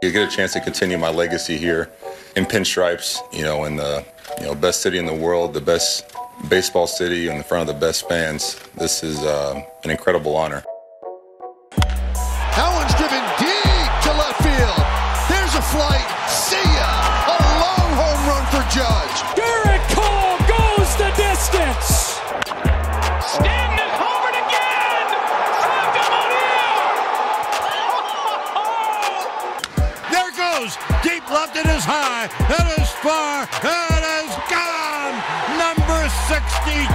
[0.00, 1.90] You get a chance to continue my legacy here
[2.36, 4.04] in pinstripes, you know, in the
[4.38, 6.14] you know best city in the world, the best
[6.48, 8.60] baseball city, in front of the best fans.
[8.76, 10.62] This is uh, an incredible honor.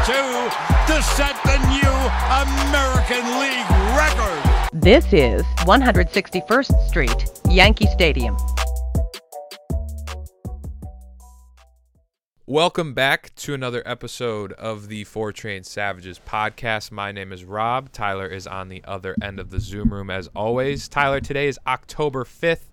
[0.04, 1.94] To set the new
[2.44, 4.44] American League record.
[4.74, 8.36] This is 161st Street, Yankee Stadium.
[12.46, 16.92] Welcome back to another episode of the Four Train Savages podcast.
[16.92, 17.90] My name is Rob.
[17.94, 20.90] Tyler is on the other end of the Zoom room as always.
[20.90, 22.66] Tyler, today is October 5th.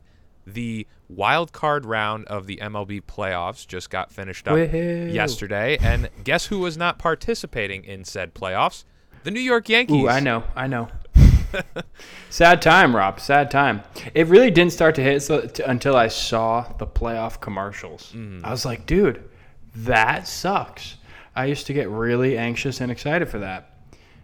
[0.49, 0.85] The
[1.15, 5.13] wild card round of the MLB playoffs just got finished up Woohoo.
[5.13, 5.77] yesterday.
[5.81, 8.85] And guess who was not participating in said playoffs?
[9.25, 10.03] The New York Yankees.
[10.03, 10.89] Ooh, I know, I know.
[12.31, 13.21] Sad time, Rob.
[13.21, 13.83] Sad time.
[14.15, 18.13] It really didn't start to hit so, t- until I saw the playoff commercials.
[18.15, 18.45] Mm-hmm.
[18.45, 19.29] I was like, dude,
[19.75, 20.97] that sucks.
[21.35, 23.75] I used to get really anxious and excited for that,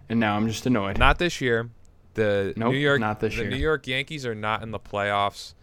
[0.09, 0.99] and now I'm just annoyed.
[0.99, 1.71] Not this year.
[2.15, 3.51] The Nope, New York not this the year.
[3.51, 5.55] New York Yankees are not in the playoffs,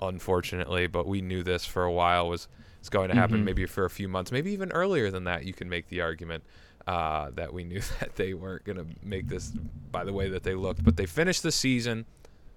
[0.00, 0.86] unfortunately.
[0.86, 2.48] But we knew this for a while was
[2.80, 3.36] was going to happen.
[3.36, 3.44] Mm-hmm.
[3.44, 5.44] Maybe for a few months, maybe even earlier than that.
[5.44, 6.44] You can make the argument
[6.86, 9.52] uh, that we knew that they weren't going to make this
[9.90, 10.84] by the way that they looked.
[10.84, 12.06] But they finished the season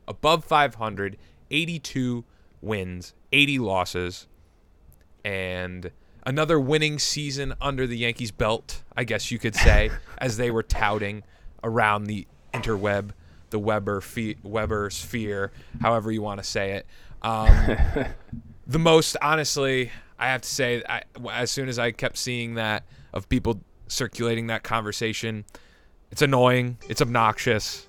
[0.07, 1.17] above 500,
[1.51, 2.23] 82
[2.61, 4.27] wins, 80 losses,
[5.23, 5.91] and
[6.25, 10.63] another winning season under the Yankees' belt, I guess you could say, as they were
[10.63, 11.23] touting
[11.63, 13.11] around the interweb,
[13.49, 16.85] the Weber fe- Weber sphere, however you want to say it.
[17.21, 17.75] Um,
[18.67, 22.83] the most, honestly, I have to say, I, as soon as I kept seeing that
[23.13, 25.45] of people circulating that conversation,
[26.11, 27.85] it's annoying, it's obnoxious.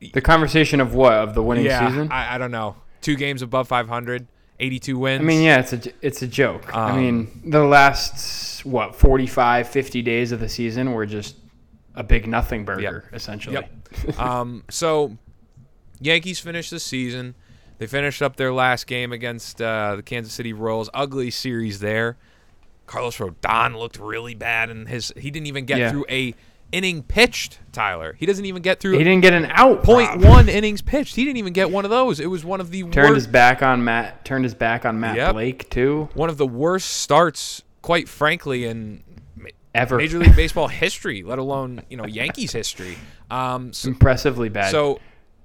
[0.00, 2.10] the conversation of what of the winning yeah, season.
[2.10, 2.76] I, I don't know.
[3.00, 4.26] Two games above 500,
[4.58, 5.20] 82 wins.
[5.20, 6.74] I mean, yeah, it's a it's a joke.
[6.74, 11.36] I Um, mean, the last what 45, 50 days of the season were just
[11.94, 13.54] a big nothing burger, essentially.
[13.54, 14.18] Yep.
[14.20, 15.16] um, so,
[16.00, 17.34] Yankees finished the season.
[17.80, 20.90] They finished up their last game against uh, the Kansas City Royals.
[20.92, 22.18] Ugly series there.
[22.86, 25.90] Carlos Rodon looked really bad, and his he didn't even get Yeah.
[25.90, 26.34] through a
[26.72, 27.58] inning pitched.
[27.72, 29.82] Tyler, he doesn't even get through He didn't get an out.
[29.82, 31.16] point one innings pitched.
[31.16, 32.20] He didn't even get one of those.
[32.20, 34.26] It was one of the Turned his worst, back on Matt.
[34.26, 35.32] Turned his back on Matt Yep.
[35.32, 36.10] Blake too.
[36.12, 39.02] one of the worst starts, quite frankly, in
[39.74, 39.96] Ever.
[39.96, 42.98] Major League Baseball history, let alone you know Yankees history.
[43.30, 44.70] Um, so, Impressively bad.
[44.70, 44.98] so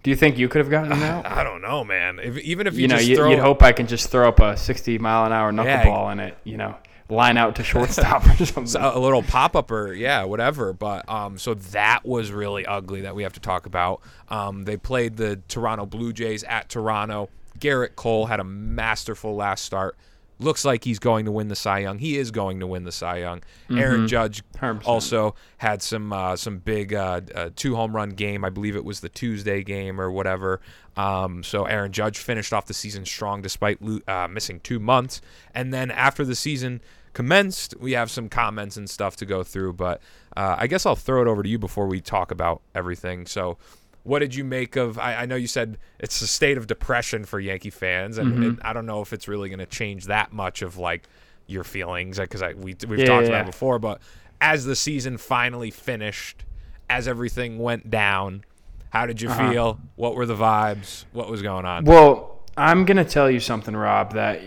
[0.05, 1.25] do you think you could have gotten him out?
[1.25, 2.19] I don't know, man.
[2.19, 4.55] If, even if you, you know, you, you'd hope I can just throw up a
[4.55, 5.83] 60 mile an hour Yeah.
[5.83, 6.37] knuckleball in it.
[6.43, 6.75] You know,
[7.09, 8.67] line out to shortstop or something.
[8.67, 10.73] So, a little pop up or yeah, whatever.
[10.73, 14.01] But um, so that was really ugly that we have to talk about.
[14.29, 17.29] Um, they played the Toronto Blue Jays at Toronto.
[17.57, 19.97] Gerrit Cole had a masterful last start.
[20.37, 21.97] Looks like he's going to win the Cy Young.
[21.99, 23.41] He is going to win the Cy Young.
[23.71, 24.85] Aaron Judge 100%.
[24.85, 28.43] also had some uh, some big uh, uh, two home run game.
[28.43, 30.59] I believe it was the Tuesday game or whatever.
[30.97, 35.21] Um, so Aaron Judge finished off the season strong despite lo- uh, missing two months.
[35.53, 36.81] And then after the season
[37.13, 39.73] commenced, we have some comments and stuff to go through.
[39.73, 40.01] But
[40.35, 43.25] uh, I guess I'll throw it over to you before we talk about everything.
[43.25, 43.57] So.
[44.05, 44.97] What did you make of?
[44.99, 48.59] I, I know you said it's a state of depression for Yankee fans, and, and
[48.63, 51.07] I don't know if it's really going to change that much of like
[51.47, 53.79] your feelings because I we we've Yeah, talked yeah, about it before.
[53.79, 53.99] But
[54.39, 56.45] as the season finally finished,
[56.87, 58.45] as everything went down,
[58.91, 59.49] how did you Uh-huh.
[59.51, 59.79] feel?
[59.95, 61.05] What were the vibes?
[61.11, 61.85] What was going on?
[61.85, 64.39] Well, I'm gonna tell you something, Rob, that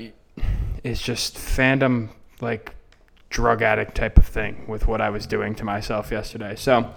[0.85, 2.75] is just fandom like
[3.29, 6.55] drug addict type of thing with what I was doing to myself yesterday.
[6.57, 6.95] So,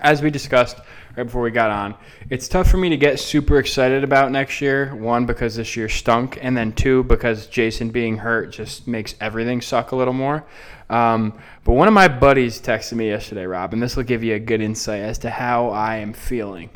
[0.00, 0.78] as we discussed
[1.16, 1.94] right before we got on,
[2.30, 4.94] it's tough for me to get super excited about next year.
[4.94, 9.60] One, because this year stunk, and then two, because Jasson being hurt just makes everything
[9.60, 10.44] suck a little more.
[10.90, 14.34] Um, but one of my buddies texted me yesterday, Rob, and this will give you
[14.34, 16.70] a good insight as to how I am feeling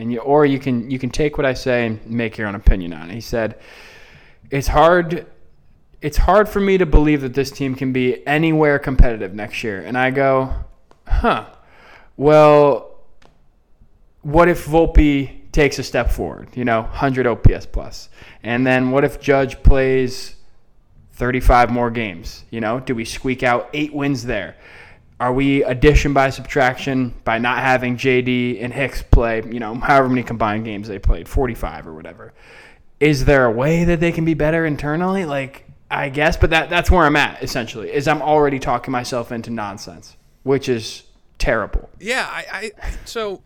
[0.00, 2.54] and you, or you can you can take what I say and make your own
[2.54, 3.14] opinion on it.
[3.14, 3.58] He said,
[4.50, 5.26] "It's hard,
[6.00, 9.82] it's hard for me to believe that this team can be anywhere competitive next year."
[9.82, 10.54] And I go,
[11.06, 11.46] "Huh?
[12.16, 12.89] Well,
[14.22, 16.48] what if Volpe takes a step forward?
[16.54, 18.08] You know, 100 OPS plus,
[18.42, 20.36] and then what if Judge plays
[21.12, 22.44] 35 more games?
[22.50, 24.56] You know, do we squeak out eight wins there?"
[25.18, 30.08] Are we addition by subtraction by not having JD and Hicks play, you know, however
[30.08, 32.32] many combined games they played, 45 or whatever?
[33.00, 35.24] is there a way that they can be better internally?
[35.24, 37.90] Like, I guess, but that that's where I'm at essentially.
[37.90, 41.02] Is I'm already talking myself into nonsense, which is
[41.38, 41.88] terrible.
[41.98, 43.42] Yeah, I, I so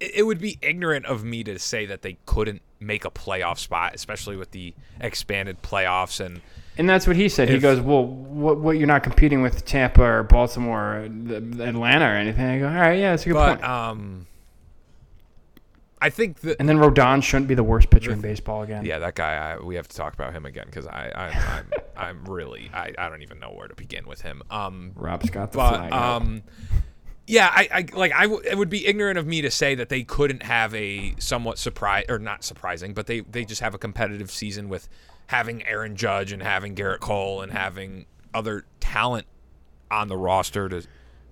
[0.00, 3.94] it, would be ignorant of me to say that they couldn't make a playoff spot,
[3.94, 6.40] especially with the expanded playoffs and
[6.78, 7.48] And that's what he said.
[7.50, 8.78] he goes, "Well, what, what?
[8.78, 12.74] You're not competing with Tampa or Baltimore, or the- Atlanta, or anything." I go, "All
[12.74, 14.26] right, yeah, that's a good but point." um
[16.02, 18.86] I think that and then Rodon shouldn't be the worst pitcher in baseball again.
[18.86, 21.70] yeah, that guy I, we have to talk about him again because I, I I'm
[21.94, 24.42] I'm really I, I don't even know where to begin with him.
[24.50, 25.92] Um Rob Scott the but flag.
[25.92, 26.42] um
[27.30, 29.88] yeah I, I like I w- it would be ignorant of me to say that
[29.88, 33.78] they couldn't have a somewhat surprise or not surprising but they they just have a
[33.78, 34.88] competitive season with
[35.28, 39.26] having Aaron Judge and having Gerrit Cole and having other talent
[39.90, 40.82] on the roster to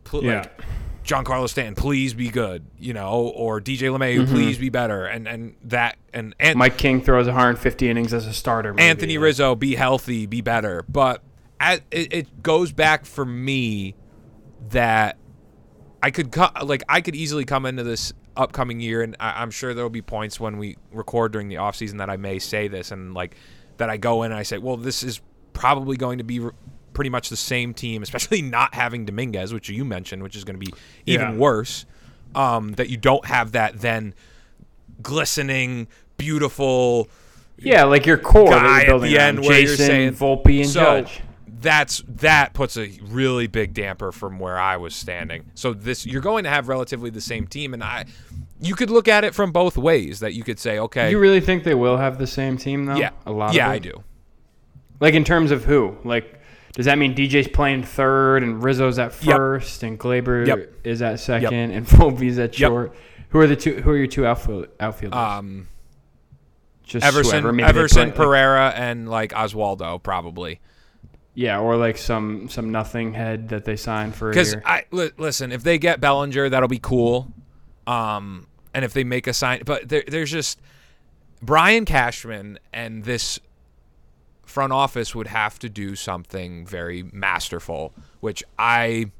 [0.04, 0.38] pl- Yeah.
[0.38, 0.60] like
[1.04, 4.32] Giancarlo Stanton please be good you know or DJ LeMahieu mm-hmm.
[4.34, 8.32] please be better and and that and and Mike King throws 150 innings as a
[8.32, 8.72] starter.
[8.72, 8.88] maybe.
[8.88, 10.84] Anthony Rizzo, be healthy, be better.
[10.88, 11.22] But
[11.60, 13.94] at, it, it goes back for me
[14.70, 15.16] that
[16.02, 19.50] I could co- like I could easily come into this upcoming year, and I, I'm
[19.50, 22.90] sure there'll be points when we record during the offseason that I may say this,
[22.92, 23.36] and like
[23.78, 25.20] that I go in and I say, well, this is
[25.52, 26.40] probably going to be.
[26.40, 26.52] re-
[26.94, 30.58] Pretty much the same team, especially not having Dominguez, which you mentioned, which is going
[30.58, 30.72] to be
[31.06, 31.36] even Yeah.
[31.36, 31.86] worse.
[32.34, 34.14] Um, that you don't have that then
[35.02, 37.08] glistening, beautiful,
[37.56, 40.60] Yeah, like your core that guy you're at the end where you're Jasson, saying Volpe,
[40.62, 41.20] and so Judge.
[41.60, 45.50] That's that puts a really big damper from where I was standing.
[45.54, 48.04] So this you're going to have relatively the same team, and I
[48.60, 50.20] you could look at it from both ways.
[50.20, 52.96] That you could say, okay, You really think they will have the same team though?
[52.96, 53.54] yeah, a lot.
[53.54, 54.04] yeah, of I do.
[55.00, 55.96] Like in terms of who?
[56.04, 56.40] Like,
[56.74, 59.36] does that mean DJ's playing third and Rizzo's at Yep.
[59.36, 60.72] first and Gleyber Yep.
[60.84, 62.68] is at second and Volpe's at Yep.
[62.68, 62.94] short?
[63.30, 63.80] Who are the two?
[63.82, 65.16] Who are your two outfield outfielders?
[65.18, 65.68] Um,
[66.84, 67.52] Just Everson, whoever.
[67.52, 70.60] Maybe they Everson, play- like- Pereira, and like Oswaldo probably.
[71.38, 74.62] Yeah, or like some some nothing head that they signed for Because year.
[74.66, 77.32] I li- listen, if they get Bellinger, that'll be cool.
[77.86, 80.60] Um, and if they make a sign, but there, there's just
[81.40, 83.38] Brian Cashman and this
[84.44, 89.12] front office would have to do something very masterful, which I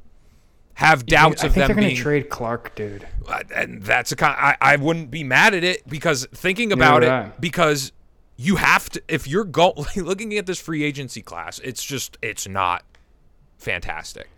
[0.75, 1.97] have doubts I of think them they're going being.
[1.99, 3.07] to trade Clark, dude.
[3.29, 7.11] Uh, and that's a I, I wouldn't be mad at it because thinking about it
[7.11, 7.31] I.
[7.39, 7.93] because
[8.41, 12.47] you have to if you're go- looking at this free agency class it's just it's
[12.49, 12.85] not
[13.59, 14.29] fantastic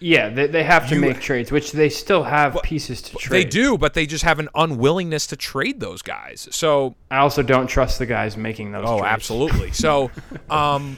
[0.00, 3.32] Yeah, they, they have to You- make trades, which they still have pieces to trade.
[3.36, 7.42] they do but they just have an unwillingness to trade those guys so I also
[7.42, 8.84] don't trust the guys making those.
[8.86, 9.12] oh trades.
[9.12, 10.10] absolutely so
[10.48, 10.96] um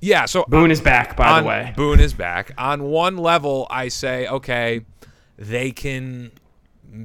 [0.00, 1.72] yeah so Boone is back, by on, the way.
[1.76, 2.52] Boone is back.
[2.58, 4.80] On one level, I say, okay,
[5.38, 6.32] they can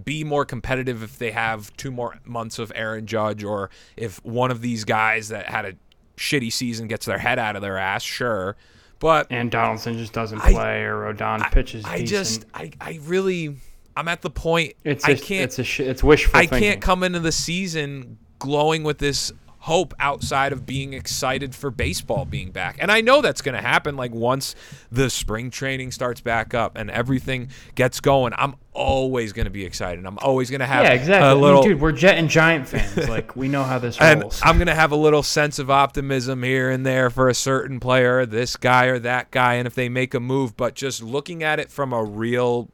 [0.03, 4.51] be more competitive if they have two more months of Aaron Judge, or if one
[4.51, 5.73] of these guys that had a
[6.17, 8.55] shitty season gets their head out of their ass, sure.
[8.99, 11.85] But And Donaldson just doesn't I- play, or Rodon pitches.
[11.85, 12.09] I decent.
[12.09, 13.55] just, I, I really,
[13.95, 14.73] I'm at the point.
[14.83, 16.59] it's I a, can't, it's a sh- it's wishful I thinking.
[16.69, 19.31] can't come into the season glowing with this
[19.67, 22.77] hope outside of being excited for baseball being back.
[22.79, 24.55] And I know that's going to happen like once
[24.89, 28.31] the spring training starts back up and everything gets going.
[28.37, 30.05] I'm always going to be excited.
[30.05, 31.27] I'm always going to have Yeah, exactly.
[31.27, 33.09] a I mean, little dude, we're Jet and Giant fans.
[33.09, 34.39] like we know how this and rolls.
[34.41, 37.81] I'm going to have a little sense of optimism here and there for a certain
[37.81, 41.44] player, this guy or that guy and if they make a move, but just looking
[41.44, 42.69] at it from a real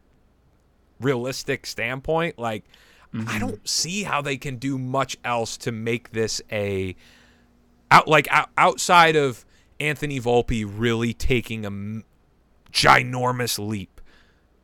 [1.01, 2.65] realistic standpoint, like
[3.13, 3.29] Mm-hmm.
[3.29, 6.95] I don't see how they can do much else to make this a
[7.91, 9.45] out like out, outside of
[9.79, 12.03] Anthony Volpe really taking a m-
[12.71, 14.01] ginormous leap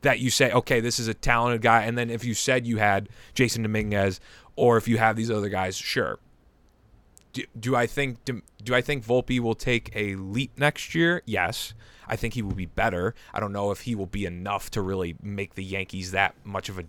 [0.02, 2.78] that you say, okay, this is a talented guy, and then if you said you
[2.78, 4.20] had Jasson Dominguez
[4.56, 6.20] or if you have these other guys, sure.
[7.34, 11.22] Do, do I think do, do I think Volpe will take a leap next year?
[11.26, 11.76] Yes.
[12.08, 13.14] I think he will be better.
[13.32, 16.68] I don't know if he will be enough to really make the Yankees that much
[16.68, 16.86] of a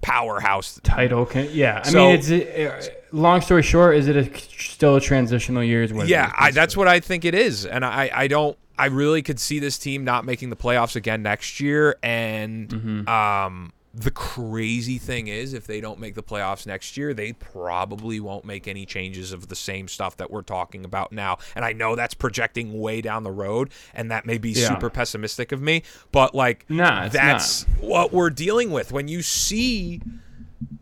[0.00, 1.82] powerhouse Title can yeah.
[1.84, 3.96] I So- mean, it's uh, long story short.
[3.96, 5.82] Is it a, still a transitional year?
[5.82, 8.56] Is what Yeah, I, that's what I think it is, and I, I don't.
[8.80, 11.96] I really could see this team not making the playoffs again next year.
[12.02, 13.08] And Mm-hmm.
[13.08, 18.20] um, the crazy thing is, if they don't make the playoffs next year, they probably
[18.20, 21.38] won't make any changes of the same stuff that we're talking about now.
[21.56, 24.68] And I know that's projecting way down the road, and that may be Yeah.
[24.68, 25.82] super pessimistic of me.
[26.12, 30.00] But like, Nah, that's what we're dealing with when you see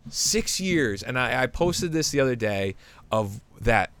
[0.09, 2.75] six years, and I, I posted this the other day
[3.11, 3.91] of that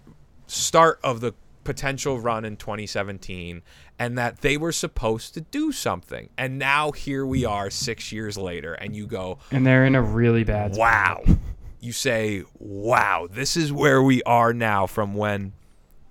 [0.47, 1.33] start of the
[1.63, 3.61] potential run in 2017
[3.99, 6.29] and that they were supposed to do something.
[6.37, 10.01] And now here we are 6 years later and you go, and they're in a
[10.01, 10.75] really bad.
[10.75, 11.25] spot.
[11.27, 11.37] "Wow.
[11.79, 15.53] you say, "Wow, this is where we are now." From when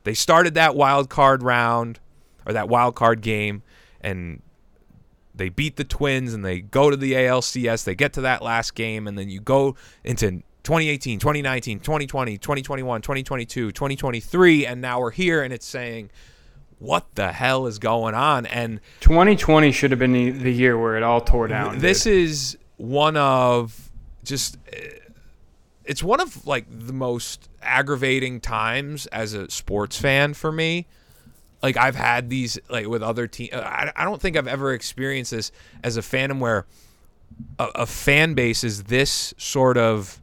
[0.05, 1.99] they started that wild card round
[2.47, 3.63] or that wild card game,
[4.01, 4.43] and
[5.35, 8.75] they beat the Twins, and they go to the ALCS, they get to that last
[8.75, 9.75] game, and then you go
[10.05, 16.11] into 2018, 2019, 2020, 2021, 2022, 2023, and now we're here, and it's saying.
[16.79, 18.47] What the hell is going on?
[18.47, 21.79] And 2020 should have been the, the year where it all tore down.
[21.79, 22.13] this dude.
[22.15, 23.91] is one of
[24.25, 24.77] just uh,
[25.85, 30.87] it's one of like the most aggravating times as a sports fan for me
[31.63, 35.31] like i've had these like with other teams I, I don't think i've ever experienced
[35.31, 35.53] this
[35.83, 36.67] as a fandom where
[37.59, 40.21] a, a fan base is this sort of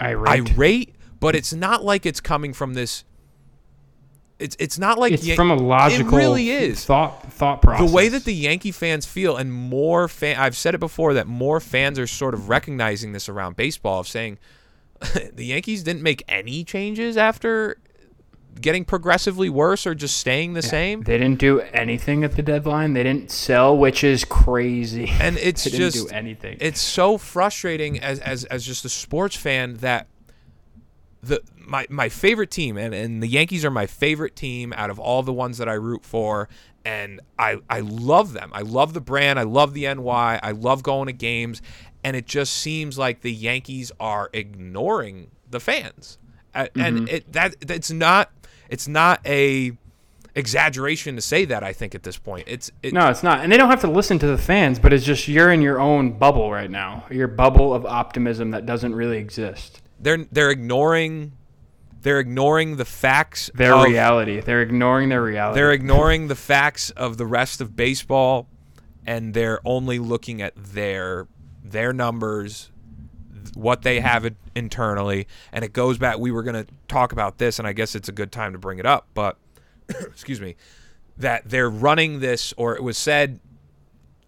[0.00, 0.50] irate.
[0.52, 3.04] irate but it's not like it's coming from this
[4.38, 7.88] it's it's not like It's Yan- from a logical it really is thought thought process.
[7.88, 11.26] the way that the Yankee fans feel, and more fan, I've said it before that
[11.26, 14.38] more fans are sort of recognizing this around baseball of saying
[15.32, 17.78] the Yankees didn't make any changes after
[18.60, 21.02] getting progressively worse or just staying the same.
[21.02, 22.92] they didn't do anything at the deadline.
[22.92, 25.08] They didn't sell, which is crazy.
[25.20, 26.56] And it's they didn't just do anything.
[26.60, 30.06] it's so frustrating as as as just a sports fan that
[31.22, 34.98] the my my favorite team and, and the Yankees are my favorite team out of
[34.98, 36.48] all the ones that I root for
[36.84, 38.50] and I I love them.
[38.54, 39.38] I love the brand.
[39.38, 40.40] I love the NY.
[40.42, 41.60] I love going to games
[42.02, 46.18] and it just seems like the Yankees are ignoring the fans.
[46.54, 48.30] Uh, And it that it's not
[48.70, 49.72] it's not a
[50.34, 52.44] exaggeration to say that I think at this point.
[52.46, 53.40] It's it, no, it's not.
[53.40, 55.80] And they don't have to listen to the fans, but it's just you're in your
[55.80, 57.04] own bubble right now.
[57.10, 59.82] Your bubble of optimism that doesn't really exist.
[60.00, 61.32] they're they're ignoring
[62.02, 64.40] they're ignoring the facts Their of, reality.
[64.40, 65.58] They're ignoring their reality.
[65.58, 68.48] they're ignoring the facts of the rest of baseball
[69.06, 71.26] and they're only looking at their
[71.64, 72.70] their numbers
[73.54, 77.38] what they have it internally and it goes back we were going to talk about
[77.38, 79.38] this and I guess it's a good time to bring it up but
[79.88, 80.56] excuse me
[81.16, 83.40] that they're running this or it was said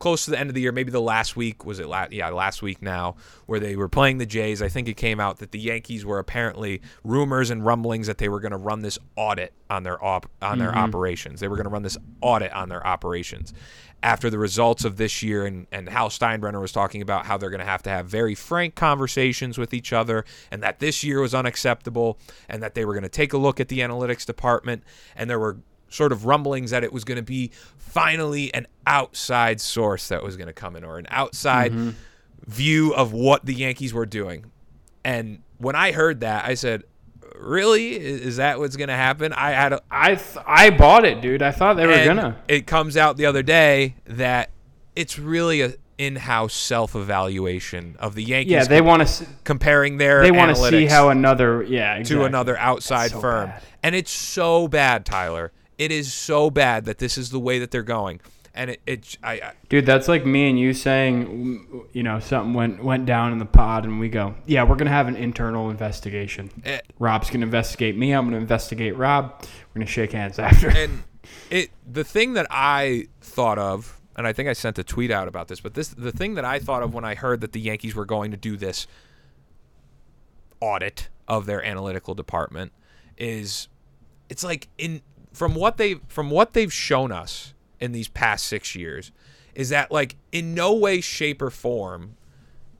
[0.01, 1.87] close to the end of the year, maybe the last week was it?
[1.87, 3.15] La- yeah, last week now,
[3.47, 4.61] where they were playing the Jays.
[4.61, 8.29] I think it came out that the Yankees were apparently rumors and rumblings that they
[8.29, 10.79] were going to run this audit on their op- on their mm-hmm.
[10.79, 11.39] operations.
[11.39, 13.55] They were going to run this audit on their operations
[14.03, 17.51] after the results of this year, and and Hal Steinbrenner was talking about how they're
[17.51, 21.21] going to have to have very frank conversations with each other, and that this year
[21.21, 24.83] was unacceptable, and that they were going to take a look at the analytics department,
[25.15, 25.59] and there were
[25.91, 30.37] sort of rumblings that it was going to be finally an outside source that was
[30.37, 31.91] going to come in or an outside mm-hmm.
[32.47, 34.51] view of what the Yankees were doing.
[35.05, 36.85] And when I heard that, I said,
[37.37, 37.97] "Really?
[37.97, 41.43] Is that what's going to happen?" I had a, I th- I bought it, dude.
[41.43, 42.37] I thought they were gonna.
[42.49, 44.51] It comes out the other day that
[44.95, 48.53] it's really a in-house self-evaluation of the Yankees.
[48.53, 49.27] Yeah, they want to.
[49.45, 53.49] comparing their They want to see how another yeah to another outside so firm.
[53.51, 53.63] bad.
[53.83, 55.53] And it's so bad, Tyler.
[55.81, 58.21] It is so bad that this is the way that they're going.
[58.53, 62.53] And it, it I, I Dude, that's like me and you saying, you know, something
[62.53, 65.71] went went down in the pod, and we go, yeah, we're gonna have an internal
[65.71, 66.51] investigation.
[66.67, 66.81] Eh.
[66.99, 68.13] Rob's gonna investigate me.
[68.13, 69.41] I'm gonna investigate Rob.
[69.41, 70.69] We're gonna shake hands after.
[70.77, 71.03] and
[71.49, 75.29] it the thing that I thought of, and I think I sent a tweet out
[75.29, 77.61] about this, but this the thing that I thought of when I heard that the
[77.61, 78.87] Yankees were going to do this
[80.61, 82.73] audit of their analytical department
[83.17, 83.69] is
[84.29, 85.01] it's like in
[85.33, 89.13] from what they from what they've shown us in these past 6 years
[89.55, 92.17] is that like in no way shape or form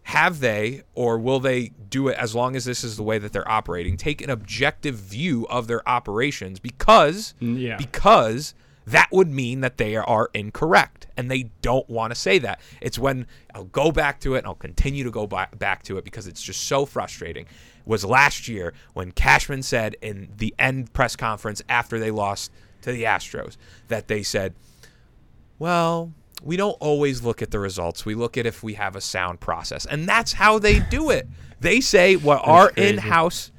[0.05, 3.33] have they or will they do it as long as this is the way that
[3.33, 7.77] they're operating take an objective view of their operations because mm, yeah.
[7.77, 8.55] because
[8.87, 12.99] that would mean that they are incorrect and they don't want to say that it's
[12.99, 16.05] when i'll go back to it and i'll continue to go ba- back to it
[16.05, 17.47] because it's just so frustrating
[17.85, 22.51] was last year when cashman said in the end press conference after they lost
[22.83, 23.57] to the astros
[23.89, 24.55] that they said
[25.61, 28.05] well, we don't always look at the results.
[28.05, 29.87] We look at if we have a sound process.
[29.87, 31.29] And that's how they do it.
[31.61, 33.53] They say what our in-house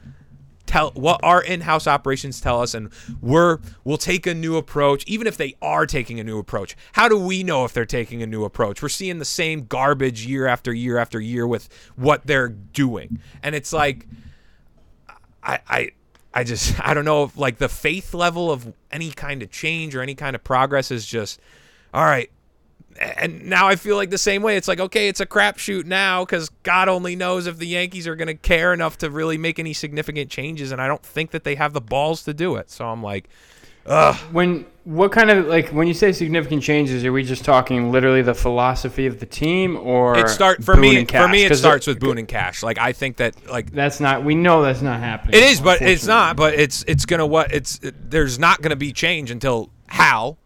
[0.72, 5.28] tell what our in-house operations tell us and we're we'll take a new approach even
[5.28, 6.78] if they are taking a new approach.
[6.94, 8.82] How do we know if they're taking a new approach?
[8.82, 13.20] We're seeing the same garbage year after year after year with what they're doing.
[13.44, 14.08] And it's like
[15.44, 15.92] I, I
[16.34, 19.94] I just I don't know if like the faith level of any kind of change
[19.94, 21.42] or any kind of progress is just
[21.94, 22.32] all right.
[23.00, 24.58] And now I feel like the same way.
[24.58, 28.16] It's like okay, it's a crapshoot now because God only knows if the Yankees are
[28.16, 31.44] going to care enough to really make any significant changes, and I don't think that
[31.44, 32.70] they have the balls to do it.
[32.70, 33.30] So I'm like,
[33.86, 34.16] ugh.
[34.32, 38.22] When what kind of like when you say significant changes, are we just talking literally
[38.24, 41.06] the philosophy of the team, or It start for Boone me.
[41.06, 42.64] For me, it starts with Boone and Cash.
[42.64, 44.24] Like I think that like That's not.
[44.24, 45.36] We know that's not happening.
[45.36, 46.36] It is, but it's not.
[46.36, 50.38] But it's it's gonna what it's it- there's not gonna be change until Hal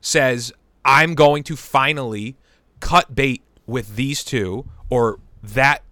[0.00, 0.52] says
[0.84, 2.36] I'm going to finally
[2.80, 5.82] cut bait with these two or that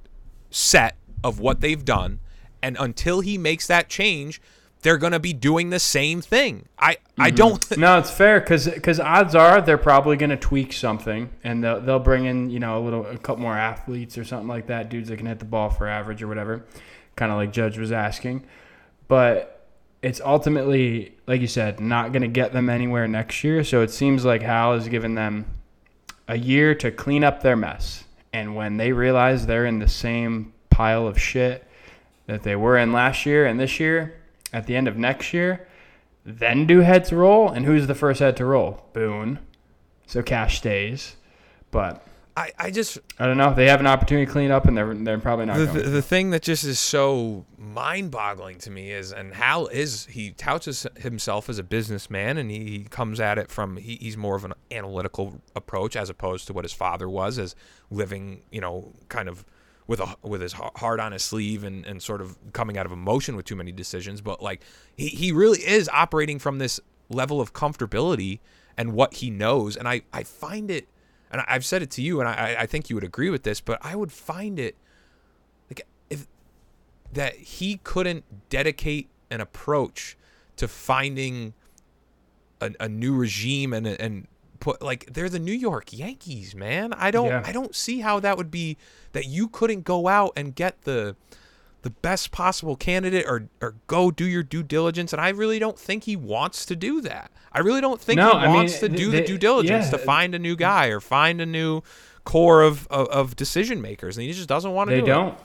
[0.51, 2.21] set of what they've done,
[2.63, 4.41] and until he makes that change,
[4.83, 6.67] they're gonna be doing the same thing.
[6.79, 7.37] I I mm-hmm.
[7.37, 7.79] don't.
[7.79, 11.99] No, it's fair because odds are they're probably going to tweak something and they'll, they'll
[11.99, 15.09] bring in you know a little a couple more athletes or something like that, dudes
[15.09, 16.65] that can hit the ball for average or whatever,
[17.17, 18.45] kind of like Judge was asking.
[19.09, 19.60] But
[20.03, 23.65] it's ultimately, like you said, not going to get them anywhere next year.
[23.65, 25.47] So it seems like Hal has given them
[26.29, 30.53] a year to clean up their mess, and when they realize they're in the same
[30.71, 31.67] pile of shit
[32.27, 34.17] that they were in last year and this year,
[34.53, 35.67] at the end of next year
[36.25, 37.49] then do heads roll.
[37.49, 38.85] And who's the first head to roll?
[38.93, 39.39] Boone.
[40.07, 41.17] So Cash stays.
[41.71, 42.05] But
[42.37, 43.53] I I just I don't know.
[43.55, 46.03] They have an opportunity to clean up, and they're they're probably not the, the, the
[46.03, 51.49] thing that just is so mind-boggling to me is and hal is he touts himself
[51.49, 54.53] as a businessman and he, he comes at it from he, he's more of an
[54.73, 57.55] analytical approach as opposed to what his father was as
[57.91, 59.45] living you know kind of
[59.91, 62.93] with a with his heart on his sleeve and, and sort of coming out of
[62.93, 64.21] emotion with too many decisions.
[64.21, 64.63] But like
[64.95, 68.39] he, he really is operating from this level of comfortability
[68.77, 69.77] and what he knows.
[69.77, 70.87] And i i find it
[71.31, 73.61] and i've said it to you and i i think you would agree with this
[73.61, 74.77] but i would find it
[75.69, 76.27] like if
[77.13, 80.17] that he couldn't dedicate an approach
[80.57, 81.55] to finding
[82.61, 84.27] a, a new regime and and
[84.61, 86.93] put like they're the New York Yankees, man.
[86.93, 87.43] I don't Yeah.
[87.45, 88.77] I don't see how that would be
[89.13, 91.17] that you couldn't go out and get the
[91.83, 95.79] the best possible candidate or or go do your due diligence and I really don't
[95.79, 97.31] think he wants to do that.
[97.53, 99.87] I really don't think No, he I mean, wants to do they- the due diligence
[99.87, 99.91] yeah.
[99.93, 101.83] to find a new guy or find a new
[102.25, 105.39] core of, of, of decision makers and he just doesn't want to They do don't.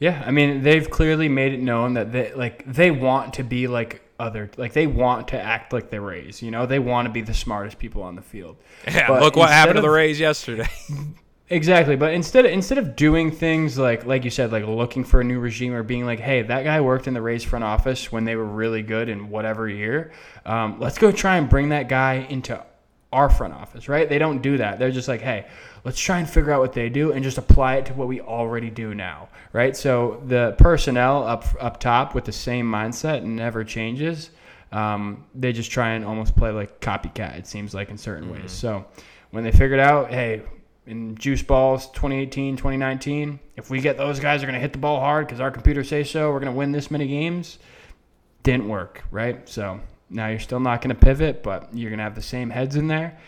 [0.00, 3.66] Yeah, I mean they've clearly made it known that they like they want to be
[3.68, 6.42] like other like they want to act like the Rays.
[6.42, 8.56] You know, they want to be the smartest people on the field.
[8.86, 10.68] Yeah, But look what happened to the of- Rays yesterday.
[11.50, 15.22] Exactly, but instead of, instead of doing things like like you said, like looking for
[15.22, 18.12] a new regime or being like, hey, that guy worked in the Rays front office
[18.12, 20.12] when they were really good in whatever year,
[20.44, 22.62] um, let's go try and bring that guy into
[23.14, 24.10] our front office, right?
[24.10, 24.78] They don't do that.
[24.78, 25.46] They're just like, hey,
[25.84, 28.20] let's try and figure out what they do and just apply it to what we
[28.20, 29.74] already do now, right?
[29.74, 34.30] So the personnel up up top with the same mindset never changes.
[34.70, 37.38] Um, they just try and almost play like copycat.
[37.38, 38.52] It seems like in certain ways.
[38.52, 38.84] So
[39.30, 40.42] when they figured out, hey,
[40.88, 44.78] in juice balls 2018 2019 if we get those guys are going to hit the
[44.78, 47.58] ball hard because our computers say so we're going to win this many games
[48.42, 49.46] didn't work right?
[49.48, 52.50] So now you're still not going to pivot but you're going to have the same
[52.50, 53.18] heads in there.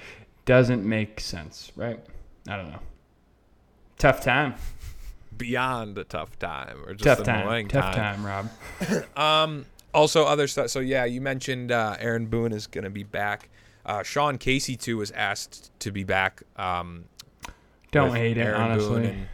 [0.46, 2.00] Doesn't make sense right?
[2.48, 2.80] I don't know.
[3.98, 4.54] Tough time.
[5.36, 7.68] Beyond a tough time or just tough time.
[7.68, 8.24] tough time.
[8.24, 8.48] rob.
[9.16, 10.70] Um, also other stuff.
[10.70, 13.50] So yeah, you mentioned uh, Aaron Boone is going to be back.
[13.84, 16.42] Uh, Sean Casey too was asked to be back.
[16.56, 17.04] Um,
[17.90, 19.26] don't hate it Aaron honestly Boone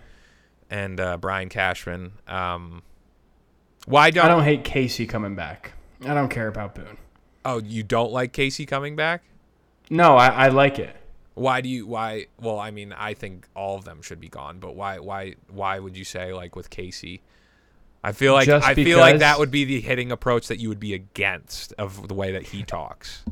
[0.70, 2.12] and, and uh, Brian Cashman.
[2.26, 2.82] Um,
[3.86, 5.72] why don't, i don't hate casey coming back
[6.04, 6.96] i don't care about boone
[7.44, 9.22] Oh, you don't like Casey coming back?
[9.88, 10.96] no i, I like it
[11.34, 11.86] Why do you?
[11.86, 12.26] Why?
[12.40, 14.58] Well, I mean, I think all of them should be gone.
[14.58, 14.98] But why?
[15.00, 15.34] Why?
[15.48, 17.20] Why would you say like with Casey?
[18.02, 20.70] I feel like Just I feel like that would be the hitting approach that you
[20.70, 23.22] would be against of the way that he talks.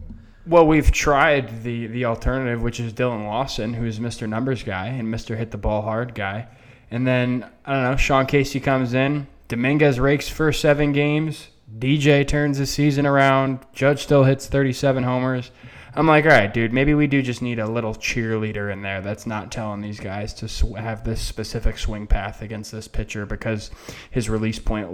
[0.47, 4.29] Well, we've tried the the alternative, which is Dillon Lawson, who's Mr.
[4.29, 5.37] Numbers guy and Mr.
[5.37, 6.49] Hit the Ball Hard guy.
[6.91, 12.29] And then I don't know, Sean Casey comes in, Dominguez rakes first seven games, DJ
[12.29, 15.51] turns the season around, Judge still hits 37 homers.
[15.97, 19.01] I'm like, all right, dude, maybe we do just need a little cheerleader in there
[19.01, 23.27] that's not telling these guys to sw- have this specific swing path against this pitcher
[23.27, 23.71] because
[24.11, 24.91] his release point,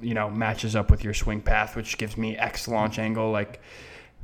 [0.00, 3.30] you know, matches up with your swing path, which gives me X launch angle.
[3.30, 3.60] Like,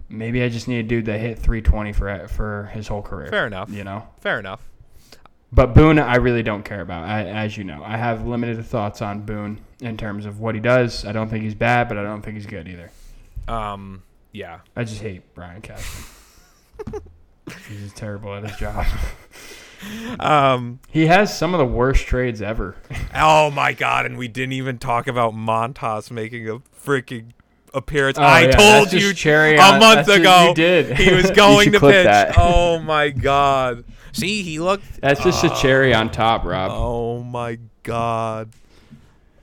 [0.09, 3.29] maybe I just need a dude that hit 320 for for his whole career.
[3.29, 3.71] Fair enough.
[3.71, 4.61] You know, Fair enough.
[5.53, 7.05] but Boone, I really don't care about.
[7.09, 10.61] I, as you know, I have limited thoughts on Boone in terms of what he
[10.61, 11.05] does.
[11.05, 12.91] I don't think he's bad, but I don't think he's good either.
[13.49, 14.03] Um.
[14.33, 14.61] Yeah.
[14.75, 16.05] I just hate Brian Cashman.
[17.69, 18.85] he's just terrible at his job.
[20.19, 20.81] Um.
[20.89, 22.75] He has some of the worst trades ever.
[23.15, 24.07] Oh my god!
[24.07, 27.33] And we didn't even talk about Montas making a freaking
[27.75, 28.19] appearance.
[28.19, 30.49] Oh, I yeah, told you cherry a on- month ago.
[30.49, 30.97] you did.
[30.97, 32.05] He was going to pitch.
[32.05, 32.35] that.
[32.39, 33.85] Oh my god!
[34.13, 35.01] See, he looked.
[35.01, 36.71] That's just a cherry on top, Rob.
[36.73, 38.51] Oh my god!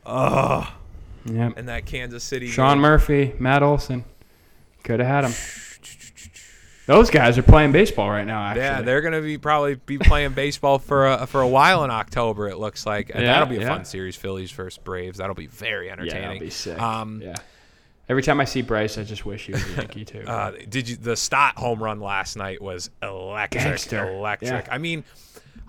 [0.06, 0.68] Ugh.
[1.26, 1.54] Yep.
[1.58, 2.48] And that Kansas City.
[2.48, 2.82] Sean game.
[2.82, 4.04] Murphy, Matt Olson.
[4.84, 5.34] Could have had him.
[6.88, 8.42] Those guys are playing baseball right now.
[8.42, 11.92] Actually, Yeah, they're gonna be probably be playing baseball for a, for a while in
[11.92, 12.48] October.
[12.50, 13.68] It looks like, and Yeah, that'll be a yeah.
[13.68, 14.16] fun series.
[14.16, 15.20] Phillies versus Braves.
[15.20, 16.22] That'll be very yeah, entertaining.
[16.24, 16.82] that'll be sick.
[16.82, 17.36] Um, yeah.
[18.12, 20.24] Every time I see Bryce, I just wish he was a Yankee too.
[20.28, 20.98] Uh, did you?
[20.98, 23.64] The Stott home run last night was electric.
[23.64, 24.06] Gangster.
[24.12, 24.68] Electric.
[24.68, 24.74] Yeah.
[24.74, 25.06] I mean,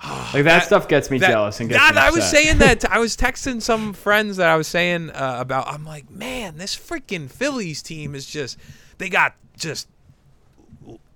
[0.35, 2.81] like that, stuff gets me that- jealous and gets God, me I was saying that.
[2.81, 5.69] t- I was texting some friends that I was saying uh, about.
[5.69, 8.59] I'm like, man, this freaking Phillies team is just.
[8.99, 9.87] They got just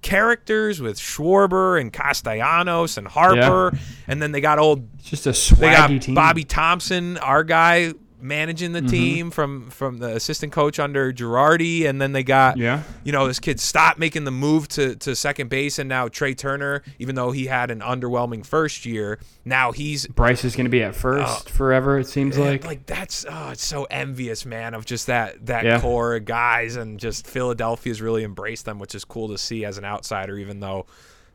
[0.03, 5.57] characters with Schwarber and Castellanos and Harper, and then they got old It's just a
[5.57, 6.15] they got swaggy team.
[6.15, 8.87] Bobby Thompson, our guy managing Mm-hmm.
[8.87, 12.83] the team from from the assistant coach under Girardi, and then they got Yeah.
[13.05, 16.35] you know this kid Stott making the move to to second base, and now Trea
[16.35, 20.71] Turner, even though he had an underwhelming first year, now he's Bryce is going to
[20.71, 21.99] be at first forever.
[21.99, 22.65] It seems yeah, like.
[22.65, 25.81] like that's oh, it's so envious, man, of just that that Yeah.
[25.81, 29.79] core of guys, and just Philadelphia's really embraced them, which is cool to see as
[29.79, 30.87] an outsider, even though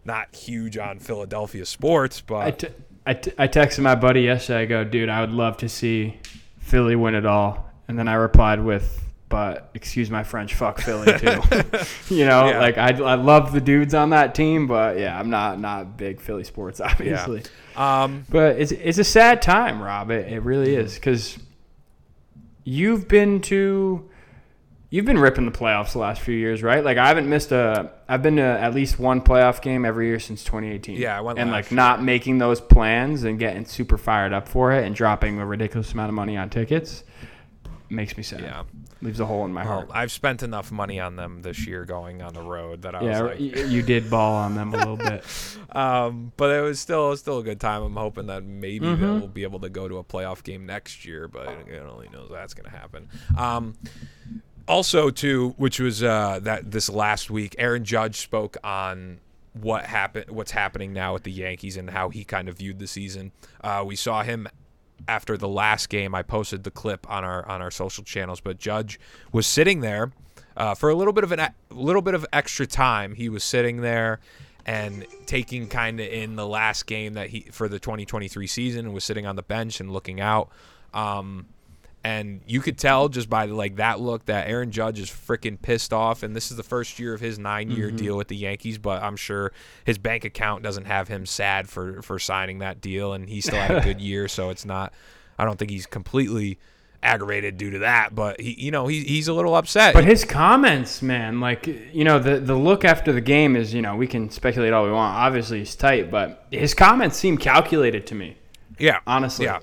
[0.03, 2.67] not huge on Philadelphia sports, but I, t-
[3.05, 4.61] I, t- I texted my buddy yesterday.
[4.61, 6.17] I go, dude, I would love to see
[6.71, 7.69] Philly win it all.
[7.87, 8.97] And then I replied with,
[9.29, 11.41] but excuse my French, fuck Philly too.
[12.15, 12.59] you know, Yeah.
[12.59, 16.19] like I, I love the dudes on that team, but yeah, I'm not not big
[16.21, 17.43] Philly sports, obviously.
[17.75, 20.09] um, But it's it's a sad time, Rob.
[20.11, 21.37] It, it really is because
[22.63, 24.09] you've been to
[24.91, 26.83] you've been ripping the playoffs the last few years, right?
[26.85, 30.19] Like I haven't missed a I've been to at least one playoff game every year
[30.19, 30.97] since 2018.
[30.97, 34.71] Yeah, I went and like not making those plans and getting super fired up for
[34.73, 37.03] it and dropping a ridiculous amount of money on tickets
[37.89, 38.39] makes me sad.
[38.41, 38.63] Yeah.
[39.01, 39.89] leaves a hole in my Well, heart.
[39.91, 43.21] I've spent enough money on them this year going on the road that I yeah,
[43.21, 45.25] was like, you did ball on them a little bit.
[45.75, 47.81] um, but it was still it was still a good time.
[47.83, 49.01] I'm hoping that maybe Mm-hmm.
[49.19, 52.29] they'll be able to go to a playoff game next year, but God only knows
[52.31, 53.09] that's going to happen.
[53.37, 53.73] Um,
[54.71, 59.19] also, too, which was uh, that this last week, Aaron Judge spoke on
[59.51, 62.87] what happened, what's happening now with the Yankees, and how he kind of viewed the
[62.87, 63.33] season.
[63.61, 64.47] Uh, we saw him
[65.09, 66.15] after the last game.
[66.15, 68.97] I posted the clip on our on our social channels, but Judge
[69.33, 70.13] was sitting there
[70.55, 73.15] uh, for a little bit of an a little bit of extra time.
[73.15, 74.21] He was sitting there
[74.65, 78.93] and taking kind of in the last game that he for the 2023 season and
[78.93, 80.49] was sitting on the bench and looking out.
[80.93, 81.47] Um,
[82.03, 85.93] and you could tell just by like that look that Aaron Judge is freaking pissed
[85.93, 86.23] off.
[86.23, 87.97] And this is the first year of his nine-year mm-hmm.
[87.97, 89.51] deal with the Yankees, but I'm sure
[89.85, 93.59] his bank account doesn't have him sad for for signing that deal, and he still
[93.59, 94.93] had a good year, so it's not.
[95.37, 96.59] I don't think he's completely
[97.03, 99.93] aggravated due to that, but he, you know, he, he's a little upset.
[99.93, 103.81] But his comments, man, like you know, the the look after the game is, you
[103.81, 105.15] know, we can speculate all we want.
[105.15, 108.37] Obviously, he's tight, but his comments seem calculated to me.
[108.81, 109.59] Yeah, Honestly, yeah.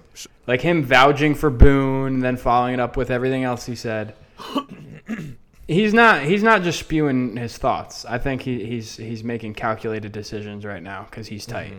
[0.46, 4.14] like him vouching for Boone, and then following it up with everything else he said.
[5.68, 8.04] he's not he's not just spewing his thoughts.
[8.04, 11.74] I think he, he's he's making calculated decisions right now because he's tight.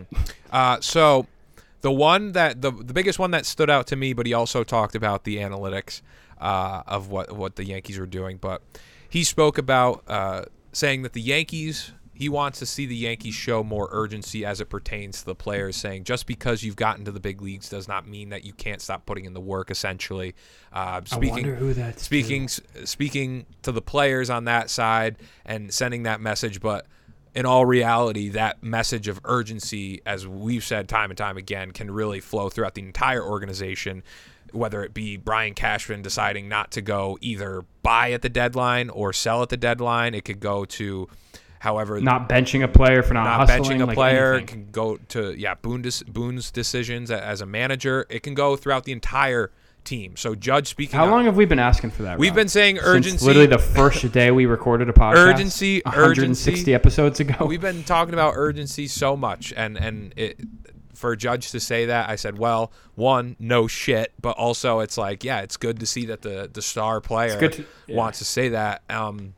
[0.50, 1.26] Uh, so
[1.82, 4.64] the one that the the biggest one that stood out to me, but he also
[4.64, 6.00] talked about the analytics
[6.40, 8.38] uh, of what what the Yankees were doing.
[8.38, 8.62] But
[9.08, 11.92] he spoke about uh, saying that the Yankees.
[12.20, 15.74] He wants to see the Yankees show more urgency as it pertains to the players,
[15.74, 18.82] saying just because you've gotten to the big leagues does not mean that you can't
[18.82, 19.70] stop putting in the work.
[19.70, 20.34] Essentially,
[20.70, 26.02] uh, speaking, wonder who that's speaking speaking to the players on that side and sending
[26.02, 26.84] that message, but
[27.34, 31.90] in all reality, that message of urgency, as we've said time and time again, can
[31.90, 34.02] really flow throughout the entire organization.
[34.52, 39.14] Whether it be Brian Cashman deciding not to go either buy at the deadline or
[39.14, 41.08] sell at the deadline, it could go to
[41.60, 44.34] however Not benching a player for not, not hustling, benching a like player.
[44.34, 44.46] Anything.
[44.64, 48.06] can go to yeah Boone dis- Boone's decisions as a manager.
[48.10, 49.52] It can go throughout the entire
[49.84, 50.16] team.
[50.16, 50.96] So Judge speaking.
[50.96, 52.18] How on- long have we been asking for that?
[52.18, 52.36] We've Rob?
[52.36, 53.24] been saying Since urgency.
[53.26, 55.16] literally the first day we recorded a podcast.
[55.16, 56.74] Urgency, 160 urgency.
[56.74, 57.44] episodes ago.
[57.46, 60.38] We've been talking about urgency so much, and and it
[60.94, 64.98] for a judge to say that, I said, well, one, no shit, but also it's
[64.98, 67.96] like, yeah, it's good to see that the the star player to- yeah.
[67.96, 68.82] wants to say that.
[68.90, 69.32] Um,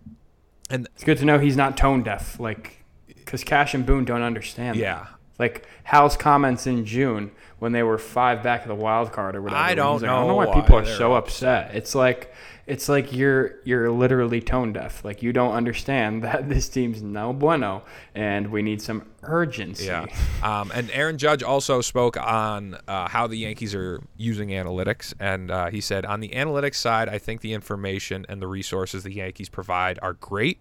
[0.73, 4.23] and It's good to know he's not tone deaf, like because Cash and Boone don't
[4.23, 4.77] understand.
[4.77, 5.07] Yeah.
[5.43, 9.43] Like Hal's comments in June when they were five back of the wild card or
[9.43, 9.61] whatever.
[9.61, 11.75] I don't like, I don't know know why why people are so upset.
[11.75, 12.33] It's like
[12.65, 15.05] it's like you're you're literally tone deaf.
[15.05, 17.83] Like you don't understand that this team's no bueno
[18.15, 19.87] and we need some urgency.
[19.87, 20.07] Yeah.
[20.43, 25.13] Um, and Aaron Judge also spoke on uh, how the Yankees are using analytics.
[25.19, 29.03] And uh, he said, on the analytics side, I think the information and the resources
[29.03, 30.61] the Yankees provide are great.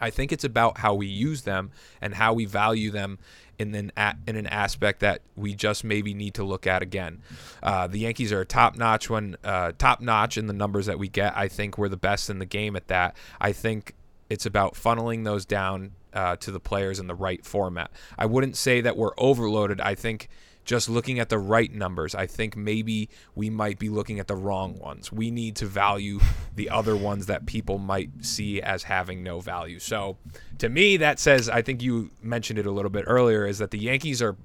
[0.00, 3.18] I think it's about how we use them and how we value them
[3.58, 3.92] in an,
[4.26, 7.22] in an aspect that we just maybe need to look at again.
[7.62, 11.08] Uh, the Yankees are top notch when uh, top notch in the numbers that we
[11.08, 11.36] get.
[11.36, 13.16] I think we're the best in the game at that.
[13.40, 13.94] I think
[14.28, 17.90] it's about funneling those down uh, to the players in the right format.
[18.18, 19.80] I wouldn't say that we're overloaded.
[19.80, 20.28] I think
[20.64, 24.36] just looking at the right numbers, I think maybe we might be looking at the
[24.36, 25.12] wrong ones.
[25.12, 26.20] We need to value
[26.54, 29.78] the other ones that people might see as having no value.
[29.78, 30.16] So,
[30.58, 33.70] to me, that says I think you mentioned it a little bit earlier is that
[33.70, 34.36] the Yankees are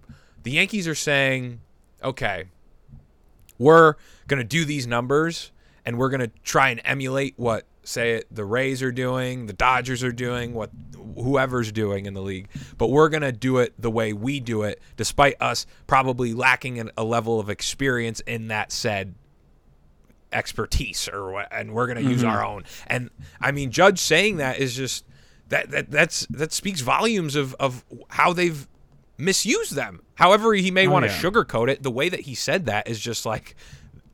[0.43, 1.61] the Yankees are saying,
[2.03, 2.45] okay,
[3.57, 3.95] we're
[4.27, 5.51] going to do these numbers
[5.85, 9.53] and we're going to try and emulate what say it the Rays are doing, the
[9.53, 10.71] Dodgers are doing, what
[11.15, 12.47] whoever's doing in the league,
[12.77, 16.79] but we're going to do it the way we do it despite us probably lacking
[16.79, 19.15] an, a level of experience in that said
[20.31, 22.29] expertise or and we're going to use mm-hmm.
[22.29, 22.63] our own.
[22.87, 23.09] And
[23.41, 25.05] I mean Judge saying that is just
[25.49, 28.67] that that that's that speaks volumes of of how they've
[29.17, 30.01] misused them.
[30.15, 31.19] However, he may oh, want to yeah.
[31.19, 31.83] sugarcoat it.
[31.83, 33.55] The way that he said that is just like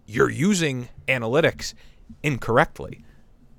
[0.06, 1.74] you're using analytics
[2.24, 3.05] incorrectly.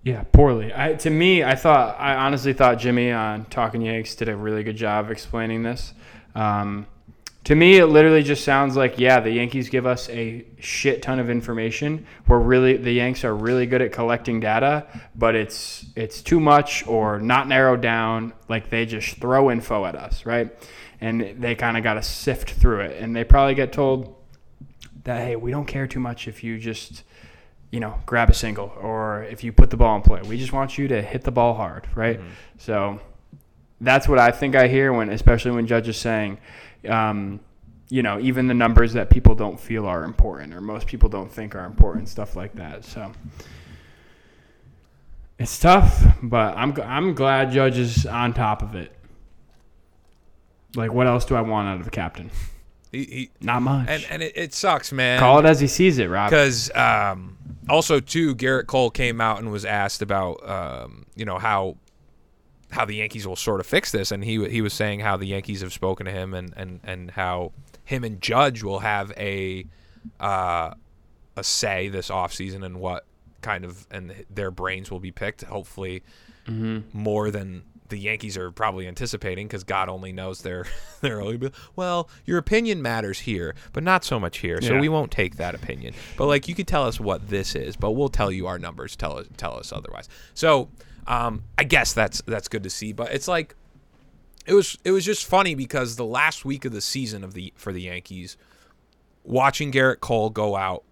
[0.07, 0.73] Yeah, poorly.
[0.73, 4.63] I, to me, I thought I honestly thought Jimmy on Talking Yanks did a really
[4.63, 5.95] good job explaining this.
[6.37, 6.87] Um,
[7.43, 11.19] to me, it literally just sounds like yeah, the Yankees give us a shit ton
[11.19, 12.07] of information.
[12.29, 16.87] We're really the Yanks are really good at collecting data, but it's it's too much
[16.87, 18.33] or not narrowed down.
[18.49, 20.57] Like they just throw info at us, right?
[21.01, 24.15] And they kind of got to sift through it, and they probably get told
[25.03, 27.03] that hey, we don't care too much if you just
[27.71, 30.23] you know, grab a single or if you put the ball in play.
[30.23, 32.21] We just want you to hit the ball hard, right?
[32.59, 33.01] So
[33.81, 36.39] that's what I think I hear when, especially when Judge is saying,
[36.89, 37.41] um,
[37.89, 41.31] you know, even the numbers that people don't feel are important or most people don't
[41.31, 42.85] think are important, stuff like that.
[42.85, 43.13] So
[45.39, 48.93] it's tough, but I'm I'm glad Judge is on top of it.
[50.75, 52.31] Like, what else do I want out of the captain?
[52.97, 53.89] He, he Not much.
[53.89, 55.21] and and it, it sucks, man.
[55.21, 56.31] Call it as he sees it, Rob.
[56.31, 57.37] because um,
[57.69, 61.77] also too, Gerrit Cole came out and was asked about um, you know how
[62.71, 65.27] how the Yankees will sort of fix this, and he he was saying how the
[65.27, 67.53] Yankees have spoken to him and and and how
[67.85, 69.67] him and Judge will have a
[70.21, 70.73] uh,
[71.37, 73.05] a say this offseason and what
[73.43, 75.43] kind of and their brains will be picked.
[75.43, 76.03] Hopefully,
[76.93, 80.67] more than the Yankees are probably anticipating because God only knows their
[81.01, 84.81] their only well your opinion matters here but not so much here so Yeah.
[84.81, 87.93] we won't take that opinion but like you could tell us what this is but
[87.93, 90.69] we'll tell you our numbers tell us tell us otherwise so
[91.07, 93.55] um, I guess that's that's good to see but it's like
[94.47, 97.53] it was it was just funny because the last week of the season of the
[97.57, 98.37] for the Yankees
[99.25, 100.85] watching Gerrit Cole go out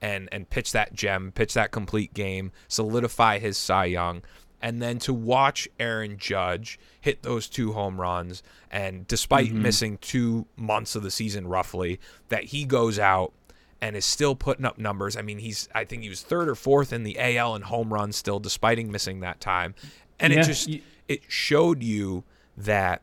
[0.00, 4.22] and and pitch that gem, pitch that complete game, solidify his Cy Young,
[4.62, 9.62] and then to watch Aaron Judge hit those two home runs, and despite mm-hmm.
[9.62, 11.98] missing two months of the season roughly,
[12.28, 13.32] that he goes out
[13.80, 15.16] and is still putting up numbers.
[15.16, 17.92] I mean, he's I think he was third or fourth in the AL in home
[17.92, 19.74] runs still, despite missing that time,
[20.20, 20.70] and Yeah, it just
[21.08, 22.22] it showed you
[22.56, 23.02] that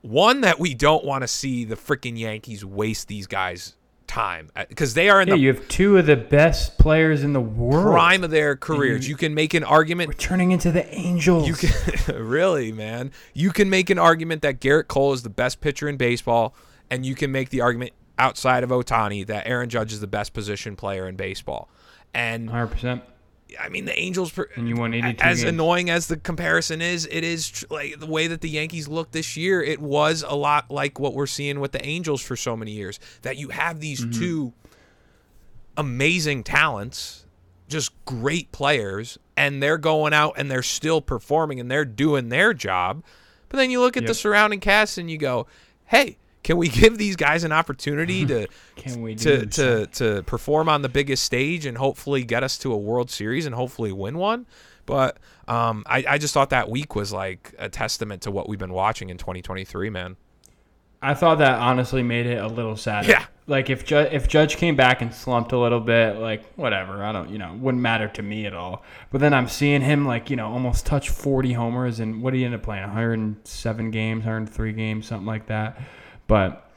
[0.00, 3.74] one that we don't want to see the freaking Yankees waste these guys
[4.06, 7.22] time uh, because they are in yeah, the you have two of the best players
[7.22, 7.84] in the world.
[7.86, 9.08] prime of their careers.
[9.08, 10.08] You can make an argument.
[10.08, 11.46] We're turning into the Angels.
[11.48, 13.12] You can really, man.
[13.34, 16.54] You can make an argument that Gerrit Cole is the best pitcher in baseball,
[16.90, 20.32] and you can make the argument outside of Ohtani that Aaron Judge is the best
[20.32, 21.68] position player in baseball.
[22.14, 23.02] And 100%.
[23.60, 25.48] I mean, the Angels, And you won 82 as games.
[25.48, 29.12] annoying as the comparison is, it is tr- like the way that the Yankees look
[29.12, 29.62] this year.
[29.62, 32.98] It was a lot like what we're seeing with the Angels for so many years.
[33.22, 34.18] That you have these Mm-hmm.
[34.20, 34.52] two
[35.76, 37.26] amazing talents,
[37.68, 42.54] just great players, and they're going out and they're still performing and they're doing their
[42.54, 43.02] job.
[43.48, 45.46] But then you look at the surrounding cast and you go,
[45.86, 50.68] "Hey, can we give these guys an opportunity to Can we to to to perform
[50.68, 54.16] on the biggest stage and hopefully get us to a World Series and hopefully win
[54.16, 54.46] one?"
[54.86, 58.60] But um, I, I just thought that week was like a testament to what we've
[58.60, 60.16] been watching in 2023, man.
[61.02, 63.06] I thought that honestly made it a little sad.
[63.06, 63.26] Yeah.
[63.48, 67.10] Like if Ju- if Judge came back and slumped a little bit, like whatever, I
[67.10, 68.84] don't, you know, wouldn't matter to me at all.
[69.10, 72.38] But then I'm seeing him like, you know, almost touch 40 homers and what did
[72.38, 72.84] he end up playing?
[72.84, 75.80] 107 games, 103 games, something like that.
[76.26, 76.70] But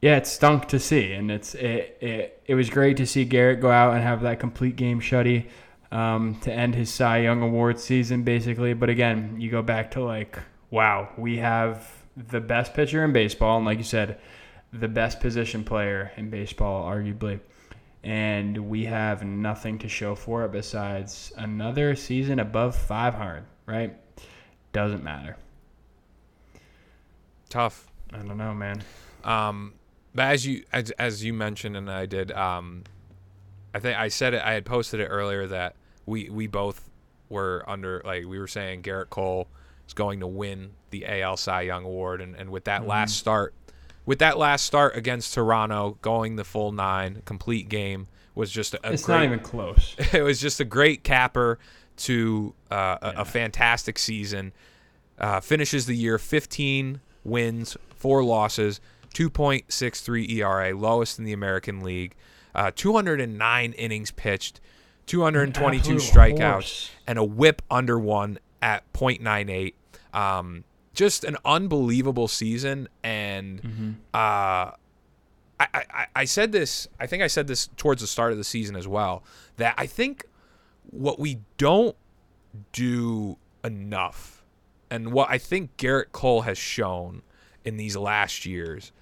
[0.00, 3.60] yeah, it stunk to see, and it's it it, it was great to see Gerrit
[3.60, 5.46] go out and have that complete game shutty
[5.90, 8.74] um, to end his Cy Young Award season, basically.
[8.74, 10.38] But again, you go back to like,
[10.70, 14.18] wow, we have the best pitcher in baseball, and like you said,
[14.72, 17.40] the best position player in baseball, arguably.
[18.02, 23.96] And we have nothing to show for it besides another season above 500, right?
[24.72, 25.36] Doesn't matter.
[27.48, 27.90] Tough.
[28.12, 28.82] I don't know, man.
[29.24, 29.74] Um,
[30.14, 32.84] but as you as, as you mentioned and I did, um,
[33.74, 34.42] I think I said it.
[34.42, 36.88] I had posted it earlier that we we both
[37.28, 39.48] were under like we were saying Gerrit Cole
[39.86, 42.90] is going to win the AL Cy Young Award, and, and with that Mm-hmm.
[42.90, 43.52] last start,
[44.06, 48.80] with that last start against Toronto, going the full nine, complete game was just a
[48.84, 49.94] It's great, not even close.
[50.12, 51.58] it was just a great capper
[51.98, 54.52] to uh, a, a fantastic season.
[55.18, 58.80] Uh, finishes the year 15 wins, four losses,
[59.14, 62.14] 2.63 ERA, lowest in the American League.
[62.54, 64.60] Uh, 209 innings pitched,
[65.06, 66.90] 222 Absolute strikeouts, horse.
[67.06, 69.74] and a WHIP under one at .98.
[70.14, 70.64] Um,
[70.94, 73.90] just an unbelievable season, and Mm-hmm.
[74.14, 74.70] uh,
[75.58, 76.86] I, I, I said this.
[77.00, 79.22] I think I said this towards the start of the season as well.
[79.56, 80.24] That I think
[80.90, 81.96] what we don't
[82.72, 84.44] do enough,
[84.90, 87.22] and what I think Gerrit Cole has shown
[87.66, 88.92] in these last years,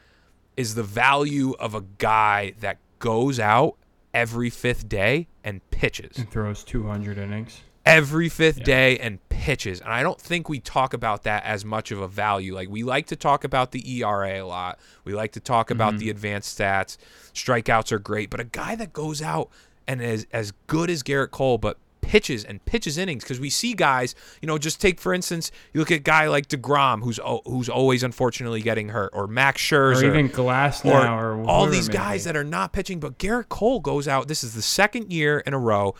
[0.56, 3.76] is the value of a guy that goes out
[4.12, 7.60] every fifth day and pitches And throws 200 innings.
[7.84, 9.80] every fifth day and pitches.
[9.80, 12.54] And I don't think we talk about that as much of a value.
[12.54, 14.78] Like we like to talk about the ERA a lot.
[15.04, 15.98] We like to talk about mm-hmm.
[15.98, 16.96] the advanced stats.
[17.34, 19.50] Strikeouts are great, but a guy that goes out
[19.86, 23.74] and is as good as Gerrit Cole, but pitches and pitches innings because we see
[23.74, 27.18] guys, you know, just take for instance, you look at a guy like DeGrom who's
[27.46, 32.24] who's always unfortunately getting hurt or Max Scherzer Or even Glasnow, or, all these guys
[32.24, 34.28] that are not pitching, but Gerrit Cole goes out.
[34.28, 35.94] This is the second year in a row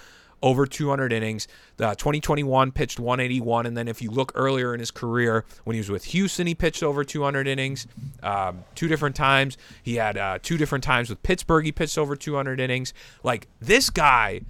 [0.45, 1.49] over 200 innings.
[1.79, 5.81] The 2021 pitched 181, and then if you look earlier in his career, when he
[5.81, 7.87] was with Houston, he pitched over 200 innings
[8.23, 9.57] um, two different times.
[9.83, 11.65] He had uh, two different times with Pittsburgh.
[11.65, 12.93] He pitched over 200 innings.
[13.25, 14.43] Like this guy.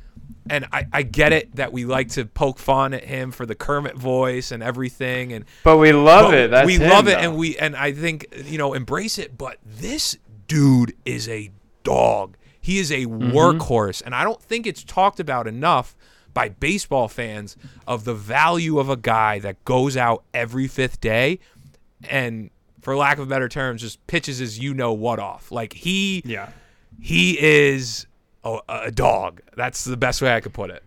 [0.50, 3.54] And I, I get it that we like to poke fun at him for the
[3.54, 6.50] Kermit voice and everything, and But we love but it.
[6.50, 7.18] That's we him, love it, though.
[7.18, 9.38] and we and I think you know embrace it.
[9.38, 11.50] But this dude is a
[11.82, 12.36] dog.
[12.60, 13.30] He is a Mm-hmm.
[13.36, 15.96] workhorse, and I don't think it's talked about enough
[16.34, 17.56] by baseball fans
[17.86, 21.38] of the value of a guy that goes out every fifth day,
[22.08, 22.50] and
[22.82, 25.50] for lack of better terms, just pitches his you know what off.
[25.50, 26.50] Like he Yeah.
[27.00, 28.06] he is
[28.44, 29.40] a, a dog.
[29.56, 30.82] That's the best way I could put it.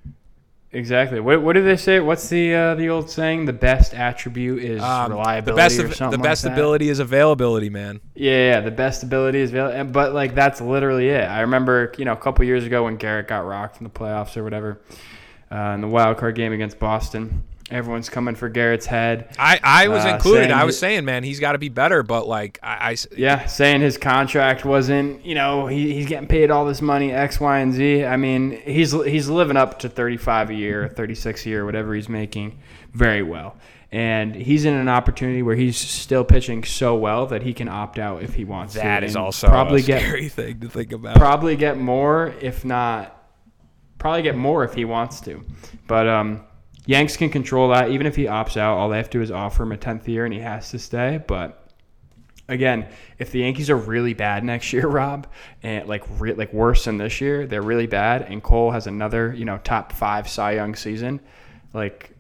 [0.74, 1.22] Exactly.
[1.22, 2.02] What, what do they say?
[2.02, 3.46] What's the uh, the old saying?
[3.46, 7.00] The best attribute is Um, reliability the best or something the best like ability is
[7.00, 8.02] availability, man.
[8.16, 9.92] Yeah, yeah, the best ability is available.
[9.92, 11.24] But like that's literally it.
[11.24, 14.36] I remember, you know, a couple years ago when Gerrit got rocked in the playoffs
[14.36, 14.82] or whatever,
[15.52, 17.44] uh, in the wild card game against Boston.
[17.70, 19.36] Everyone's coming for Gerrit's head.
[19.38, 20.52] I, I was Uh, included.
[20.52, 22.02] I was saying, man, he's got to be better.
[22.02, 26.64] But like, I Yeah, saying his contract wasn't, you know, he, he's getting paid all
[26.66, 28.06] this money, X, Y, and Z.
[28.06, 32.08] I mean, he's he's living up to 35 a year, 36 a year, whatever he's
[32.08, 32.58] making,
[32.94, 33.58] very well.
[33.92, 38.00] And he's in an opportunity where he's still pitching so well that he can opt
[38.00, 38.80] out if he wants to.
[38.80, 41.16] that is also probably a get scary thing to think about.
[41.18, 43.14] probably get more if not
[43.98, 45.44] probably get more if he wants to
[45.88, 46.42] but um
[46.88, 47.92] yanks can control that.
[47.92, 50.08] Even if he opts out all they have to do is offer him a 10th
[50.08, 51.24] year and he has to stay.
[51.28, 51.64] But
[52.50, 52.88] again
[53.20, 55.28] if the yankees are really bad next year rob
[55.64, 59.34] and like re- like worse than this year they're really bad and cole has another
[59.34, 61.20] you know top five cy young season
[61.74, 62.16] like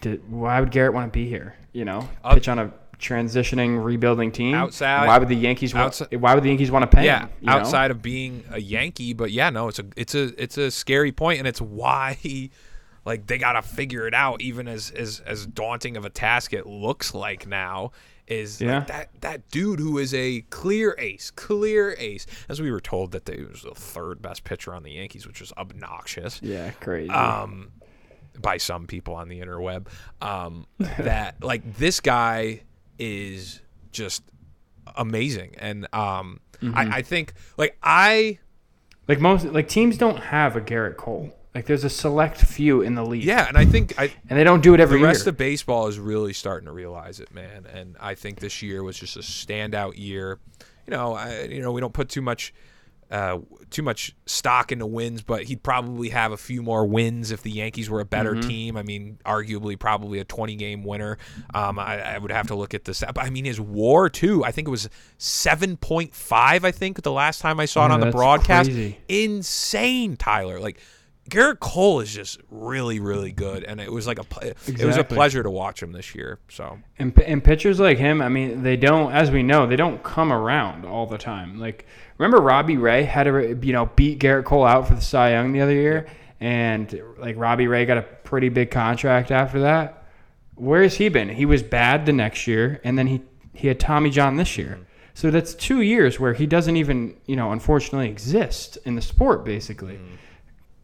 [0.00, 2.08] did, why would Gerrit want to be here you know?
[2.24, 4.54] Uh, pitch on a transitioning rebuilding team.
[4.54, 7.20] Outside- why would the yankees want outside- why would the yankees want to pay yeah,
[7.20, 7.52] him you know?
[7.52, 11.12] outside of being a Yankee, but yeah, no, it's a it's a it's a scary
[11.12, 12.18] point, and it's why
[13.04, 14.40] like they got to figure it out.
[14.42, 17.92] Even as as as daunting of a task it looks like now.
[18.26, 18.80] Is like, Yeah.
[18.84, 23.24] that that dude who is a clear ace, clear ace, as we were told that
[23.24, 26.40] they was the third best pitcher on the Yankees, which was obnoxious.
[26.40, 27.10] Yeah, crazy.
[27.10, 27.72] um,
[28.40, 29.88] by some people on the interweb.
[30.22, 32.60] Um, that like this guy
[33.00, 34.22] is just
[34.96, 36.76] amazing, and um, Mm-hmm.
[36.76, 38.38] I, I think like I
[39.08, 41.34] like most like teams don't have a Gerrit Cole.
[41.54, 43.24] Like there's a select few in the league.
[43.24, 45.06] yeah, and I think I And they don't do it every year.
[45.08, 47.66] the rest of baseball is really starting to realize it, man.
[47.66, 50.38] And I think this year was just a standout year.
[50.86, 52.54] You know, I, you know, we don't put too much,
[53.10, 57.42] uh, too much stock into wins, but he'd probably have a few more wins if
[57.42, 58.48] the Yankees were a better Mm-hmm.
[58.48, 58.76] team.
[58.76, 61.18] I mean, arguably, probably a 20 game winner.
[61.52, 63.00] Um, I, I would have to look at this.
[63.00, 64.44] But I mean, his WAR too.
[64.44, 66.64] I think it was 7.5.
[66.64, 68.70] I think the last time I saw it Yeah, on the broadcast.
[68.70, 68.98] crazy.
[69.08, 70.60] Insane, Tyler.
[70.60, 70.78] Like.
[71.30, 74.96] Gerrit Cole is just really, really good, and it was like a pl- it was
[74.96, 76.38] a pleasure to watch him this year.
[76.48, 80.02] So And, and pitchers like him, I mean, they don't, as we know, they don't
[80.02, 81.58] come around all the time.
[81.58, 81.86] Like,
[82.18, 85.52] remember Robbie Ray had to, you know, beat Gerrit Cole out for the Cy Young
[85.52, 86.06] the other year,
[86.40, 90.04] and like Robbie Ray got a pretty big contract after that.
[90.56, 91.28] Where has he been?
[91.28, 93.22] He was bad the next year, and then he
[93.54, 94.72] he had Tommy John this year.
[94.72, 94.82] Mm-hmm.
[95.14, 99.44] So that's two years where he doesn't even, you know, unfortunately exist in the sport.
[99.44, 99.98] Basically,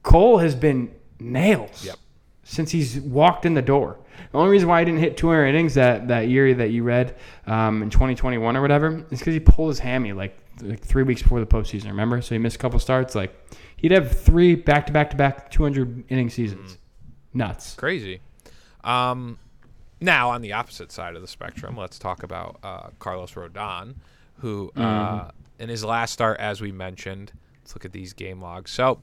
[0.07, 1.70] Cole has been nails.
[1.70, 1.86] Mm-hmm.
[1.88, 1.96] Yep.
[2.44, 3.98] since he's walked in the door.
[4.30, 7.16] The only reason why he didn't hit 200 innings that, that year that you read
[7.46, 11.22] um, in 2021 or whatever is because he pulled his hammy like like three weeks
[11.22, 11.86] before the postseason.
[11.86, 12.22] Remember?
[12.22, 13.14] So he missed a couple starts.
[13.14, 13.34] Like
[13.76, 16.78] he'd have three back to back to back 200 inning seasons.
[17.34, 17.74] Nuts.
[17.74, 18.20] Crazy.
[18.84, 19.38] Um,
[20.00, 23.96] now, on the opposite side of the spectrum, let's talk about uh, Carlos Rodon,
[24.38, 28.70] who uh, in his last start, as we mentioned, let's look at these game logs.
[28.70, 29.00] So,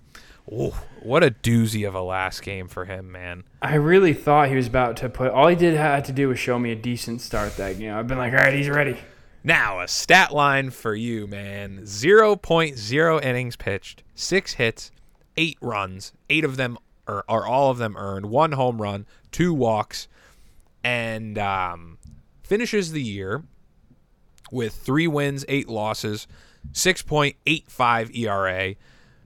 [0.52, 3.44] ooh, what a doozy of a last game for him, man.
[3.62, 5.32] I really thought he was about to put.
[5.32, 7.94] All he did had to do was show me a decent start that game.
[7.94, 8.98] I've been like, all right, he's ready.
[9.44, 14.92] Now, a stat line for you, man 0.0 innings pitched, six hits,
[15.36, 16.78] eight runs, eight of them
[17.08, 20.08] are, are all of them earned, one home run, two walks,
[20.84, 21.98] and um,
[22.44, 23.44] finishes the year
[24.52, 26.28] with three wins, eight losses,
[26.72, 28.76] 6.85 ERA,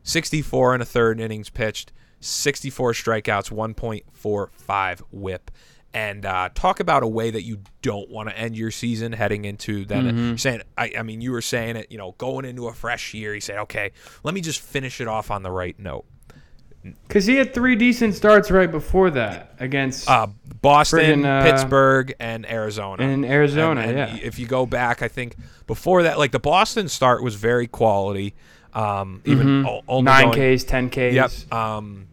[0.08, 1.92] 64 and a third innings pitched,
[2.22, 5.52] 64 strikeouts, 1.45 whip.
[5.94, 9.46] And uh, talk about a way that you don't want to end your season heading
[9.46, 10.36] into then Mm-hmm.
[10.36, 13.34] saying I, I mean you were saying it you know going into a fresh year
[13.34, 13.92] you said okay
[14.24, 16.06] let me just finish it off on the right note
[17.08, 20.08] Because he had three decent starts right before that against.
[20.10, 20.28] uh,
[20.62, 23.04] Boston, Friggin', uh, Pittsburgh, and Arizona.
[23.04, 24.24] and Arizona, And- and yeah.
[24.28, 25.36] If you go back, I think
[25.66, 28.36] before that, like the Boston start was very quality.
[28.78, 30.04] Um, even Mm-hmm.
[30.04, 30.98] nine Ks, ten Ks.
[31.14, 31.32] Yep.
[31.52, 32.08] Um,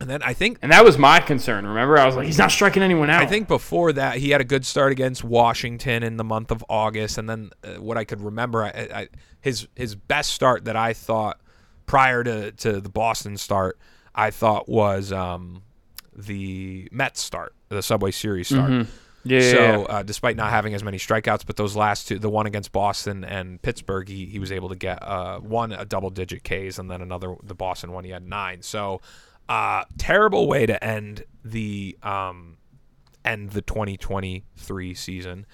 [0.00, 1.66] and then I think And that was my concern.
[1.66, 3.22] Remember, I was like, he's not striking anyone out.
[3.22, 6.64] I think before that he had a good start against Washington in the month of
[6.68, 9.08] August, and then uh, what I could remember, I, I,
[9.40, 11.38] his his best start that I thought
[11.86, 13.78] prior to, to the Boston start,
[14.14, 15.62] I thought was um,
[16.16, 18.70] the Mets start, the Subway Series start.
[18.70, 18.90] Mm-hmm.
[19.24, 19.40] Yeah.
[19.52, 22.72] So uh, despite not having as many strikeouts, but those last two, the one against
[22.72, 26.78] Boston and Pittsburgh, he, he was able to get uh, one a double digit Ks,
[26.78, 28.62] and then another the Boston one he had nine.
[28.62, 29.00] So
[29.48, 32.56] uh, terrible way to end the um,
[33.24, 35.46] end the 2023 season.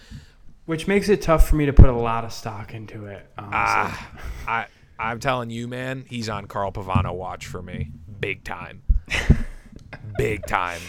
[0.67, 3.27] which makes it tough for me to put a lot of stock into it.
[3.37, 3.53] Honestly.
[3.53, 4.11] Ah,
[4.47, 4.67] I
[4.99, 7.91] I'm telling you, man, he's on Carl Pavano watch for me,
[8.21, 8.83] big time,
[10.19, 10.81] big time.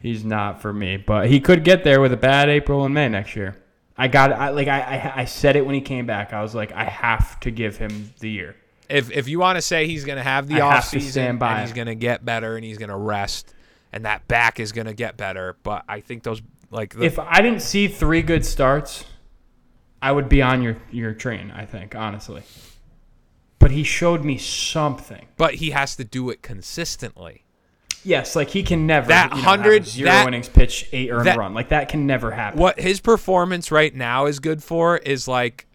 [0.00, 3.08] He's not for me, but he could get there with a bad April and May
[3.08, 3.56] next year.
[3.96, 6.32] I got I like I, I I said it when he came back.
[6.32, 8.54] I was like, I have to give him the year.
[8.88, 11.10] if if you want to say he's going to have the I off to season
[11.10, 13.52] stand by and he's going to get better and he's going to rest
[13.92, 17.18] and that back is going to get better, but I think those like the, If
[17.18, 19.04] I didn't see three good starts,
[20.00, 21.50] I would be on your your train.
[21.50, 22.42] I think honestly,
[23.58, 25.26] but he showed me something.
[25.36, 27.42] but he has to do it consistently.
[28.08, 31.26] Yes, like he can never That you know, 100 zero that- innings pitch, eight earned
[31.26, 31.52] that- run.
[31.54, 32.58] Like that can never happen.
[32.58, 35.66] What his performance right now is good for is like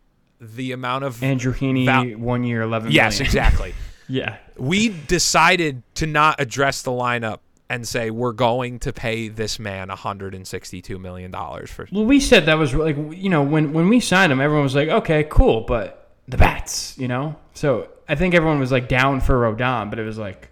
[0.41, 2.91] the amount of Andrew Heaney, Val- one year, eleven.
[2.91, 3.25] Yes, million.
[3.27, 3.73] exactly.
[4.07, 9.57] yeah, we decided to not address the lineup and say we're going to pay this
[9.57, 13.89] man 162 million dollars for Well, we said that was like you know when when
[13.89, 17.36] we signed him, everyone was like, okay, cool, but the bats, you know.
[17.53, 20.49] So I think everyone was like down for Rodon, but it was like.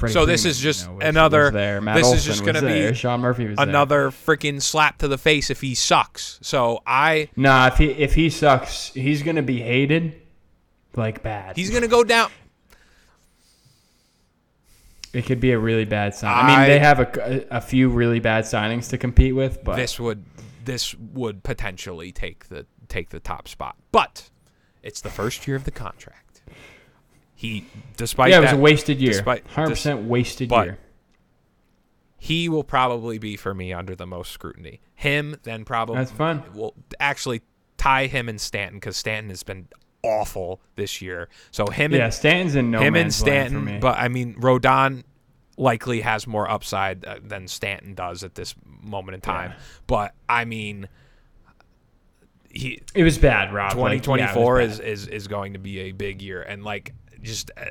[0.00, 1.80] Freddie So this Freeman, is just you know, was- another- there.
[1.80, 2.94] Matt this is Olson just was gonna be.
[2.94, 3.68] Sean Murphy was there.
[3.68, 6.38] another freaking slap to the face if he sucks.
[6.42, 10.14] So I Nah, if he if he sucks, he's gonna be hated,
[10.96, 11.56] like bad.
[11.56, 12.30] he's going to go down
[15.12, 16.32] it could be a really bad sign.
[16.44, 19.98] I mean, they have a, a few really bad signings to compete with, but this
[19.98, 20.24] would
[20.64, 23.76] this would potentially take the take the top spot.
[23.92, 24.30] But
[24.82, 26.42] it's the first year of the contract.
[27.40, 27.64] He
[27.96, 29.12] despite yeah, it was that, a wasted year.
[29.12, 30.78] despite- Hundred percent wasted but- year.
[32.18, 34.82] he will probably be for me under the most scrutiny.
[34.94, 36.42] Him, then probably That's fine.
[36.52, 37.40] We'll actually
[37.78, 39.68] tie him and Stanton because Stanton has been
[40.02, 41.30] awful this year.
[41.50, 44.08] So him Yeah, and Stanton's in no him and man's land for Stanton, but I
[44.08, 45.04] mean Rodon
[45.56, 49.54] likely has more upside uh, than Stanton does at this moment in time.
[49.86, 50.90] But I mean,
[52.50, 53.78] he it was bad, Rob.
[53.78, 56.92] Yeah, it was 2024 is, is is going to be a big year, and like
[57.22, 57.50] just.
[57.56, 57.64] Uh,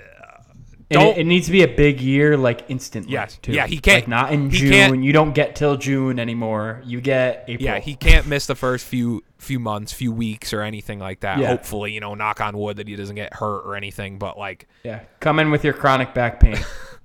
[0.91, 3.11] don't it, it needs to be a big year, like instantly.
[3.13, 3.37] Yes.
[3.43, 3.51] too.
[3.51, 5.03] Yeah, he can't- Like, not in June.
[5.03, 6.81] You don't get till June anymore.
[6.83, 7.63] You get April.
[7.63, 11.37] Yeah, he can't miss the first few few months, few weeks, or anything like that.
[11.37, 11.47] Yeah.
[11.49, 14.17] Hopefully, you know, knock on wood that he doesn't get hurt or anything.
[14.17, 16.57] But like, Yeah, come in with your chronic back pain,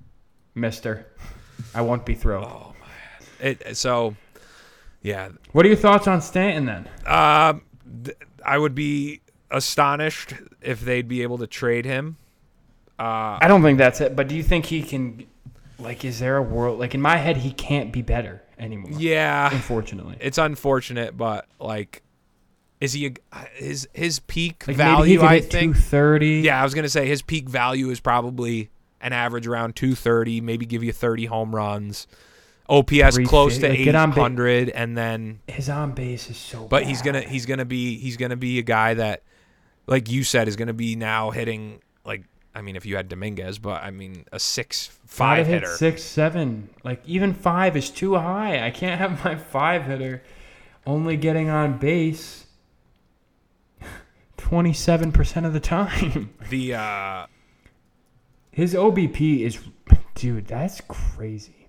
[0.55, 1.07] Mister.
[1.75, 2.47] I won't be thrilled.
[2.49, 2.75] Oh.
[3.43, 3.57] man.
[3.61, 3.77] it.
[3.77, 4.17] So,
[5.03, 6.89] yeah, What are your thoughts on Stanton then?
[7.07, 7.63] um,
[8.05, 9.21] th- I would be
[9.51, 12.17] astonished if they'd be able to trade him.
[12.99, 14.15] Uh, I don't think that's it.
[14.17, 15.27] But do you think he can?
[15.79, 16.79] Like, is there a world?
[16.79, 18.93] Like in my head, he can't be better anymore.
[18.99, 22.03] Yeah, Unfortunately, it's unfortunate, but like,
[22.81, 25.21] is he a, his his peak like value?
[25.23, 25.75] I think.
[25.75, 26.41] two thirty.
[26.45, 28.71] Yeah, I was gonna say his peak value is probably
[29.01, 32.07] an average around 230, maybe give you 30 home runs.
[32.71, 36.67] OPS close to Like, ba- 800 and then His on base is so.
[36.67, 39.23] but he's going to he's to be he's going to be a guy that
[39.87, 42.23] like you said is going to be now hitting like
[42.55, 45.77] I mean if you had Dominguez, but I mean a 6 Gotta 5 hit hitter.
[45.77, 46.69] six, seven.
[46.85, 48.65] Like even five is too high.
[48.65, 50.23] I can't have my five hitter
[50.87, 52.47] only getting on base
[54.37, 56.31] twenty-seven percent of the time.
[56.51, 57.27] The uh
[58.51, 59.59] His OBP is,
[60.15, 61.67] dude, that's crazy.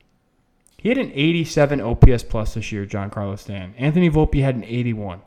[0.78, 3.74] He had an 87 OPS plus this year, Giancarlo Stan.
[3.76, 5.20] Anthony Volpe had an 81.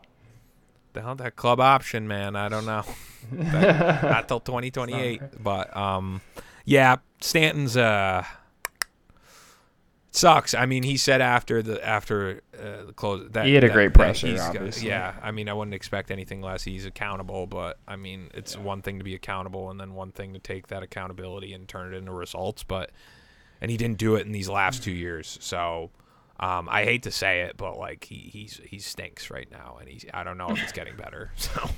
[0.98, 2.34] The hell that club option, man.
[2.36, 2.82] I don't know.
[3.32, 6.20] That- not till 2028, but um
[6.64, 8.24] yeah, Stanton's uh
[10.10, 10.54] sucks.
[10.54, 13.72] I mean, he said after the after uh, the close that He had a that-
[13.74, 14.88] great that presser, got- obviously.
[14.88, 16.62] yeah, I mean, I wouldn't expect anything less.
[16.64, 20.32] He's accountable, but I mean, it's one thing to be accountable and then one thing
[20.32, 22.62] to take that accountability and turn it into results.
[22.64, 22.90] But
[23.60, 25.90] and he didn't do it in these last two years, so.
[26.40, 29.88] Um, I hate to say it, but like he he's he stinks right now, and
[29.88, 31.32] he's I don't know if it's getting better.
[31.36, 31.68] So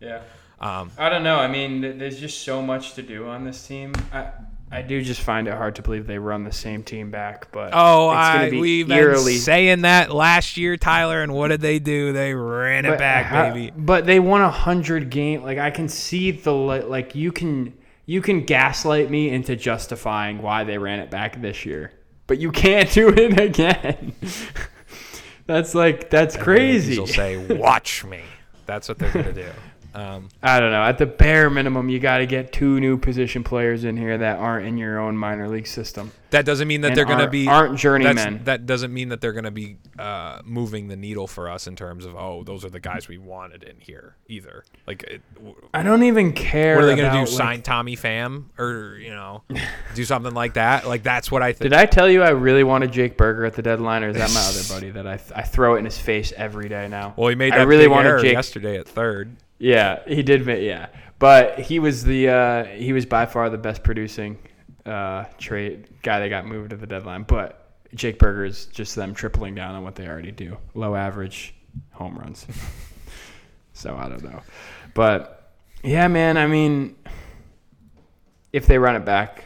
[0.00, 0.22] Yeah.
[0.60, 1.36] um, I don't know.
[1.36, 3.92] I mean, th- there's just so much to do on this team.
[4.12, 4.30] I
[4.70, 7.70] I do just find it hard to believe they run the same team back, but
[7.72, 11.22] Oh, I, be we've been saying that last year, Tyler.
[11.22, 12.12] And what did they do?
[12.12, 13.72] They ran it back, how- baby.
[13.74, 15.42] But they won a hundred game.
[15.42, 17.72] Like I can see the like you can
[18.04, 21.92] you can gaslight me into justifying why they ran it back this year,
[22.28, 24.12] but you can't do it again.
[25.46, 26.94] that's like that's crazy.
[26.94, 28.22] They'll say, "Watch me."
[28.66, 29.50] That's what they're gonna do.
[29.94, 30.82] Um, I don't know.
[30.82, 34.38] At the bare minimum, you got to get two new position players in here that
[34.38, 36.12] aren't in your own minor league system.
[36.30, 38.42] that doesn't mean that they're gonna be aren't journeymen.
[38.44, 42.04] That doesn't mean that they're gonna be uh, moving the needle for us in terms
[42.04, 44.64] of oh, those are the guys we wanted in here either.
[44.86, 46.74] Like, it, w- I don't even care.
[46.76, 47.18] what are they gonna do?
[47.20, 49.42] like- Sign Tommy Pham or you know,
[49.94, 50.86] do something like that?
[50.86, 51.70] Like that's what I think.
[51.70, 54.30] Did I tell you I really wanted Jake Burger at the deadline, or is that
[54.34, 57.14] my other buddy that I, I throw it in his face every day now?
[57.16, 59.34] Well, he made I really wanted Jake- yesterday at third.
[59.58, 60.46] Yeah, he did.
[60.46, 60.88] Yeah,
[61.18, 64.38] but he was the uh, he was by far the best producing
[64.86, 67.24] uh, trade guy that got moved at the deadline.
[67.24, 71.54] But Jake Burger is just them tripling down on what they already do: low average
[71.90, 72.46] home runs.
[73.72, 74.42] so I don't know,
[74.94, 75.52] but
[75.82, 76.36] yeah, man.
[76.36, 76.94] I mean,
[78.52, 79.44] if they run it back,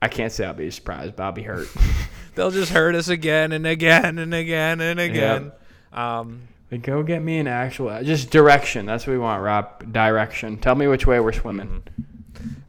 [0.00, 1.68] I can't say I'll be surprised, but I'll be hurt.
[2.36, 5.50] They'll just hurt us again and again and again and again.
[5.92, 8.84] Um, Like, go get me an actual just direction.
[8.86, 9.92] That's what we want, Rob.
[9.92, 10.58] Direction.
[10.58, 11.82] Tell me which way we're swimming.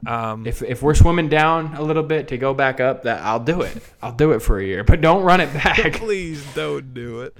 [0.08, 3.42] um, If if we're swimming down a little bit to go back up, that I'll
[3.42, 3.78] do it.
[4.02, 5.94] I'll do it for a year, but don't run it back.
[5.96, 7.36] please don't do it.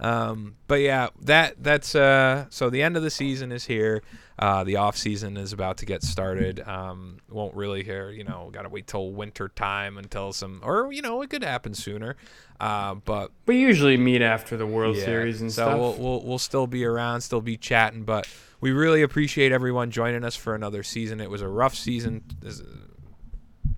[0.00, 4.02] Um, but yeah, that that's uh, so the end of the season is here.
[4.38, 6.66] Uh, the off season is about to get started.
[6.66, 10.90] Um, won't really hear, you know, got to wait till winter time until some, or
[10.90, 12.16] you know, it could happen sooner.
[12.58, 15.78] Uh, but we usually meet after the World yeah, Series and so stuff.
[15.78, 18.26] we'll, we'll we'll still be around, still be chatting, but
[18.62, 21.20] we really appreciate everyone joining us for another season.
[21.20, 22.24] It was a rough season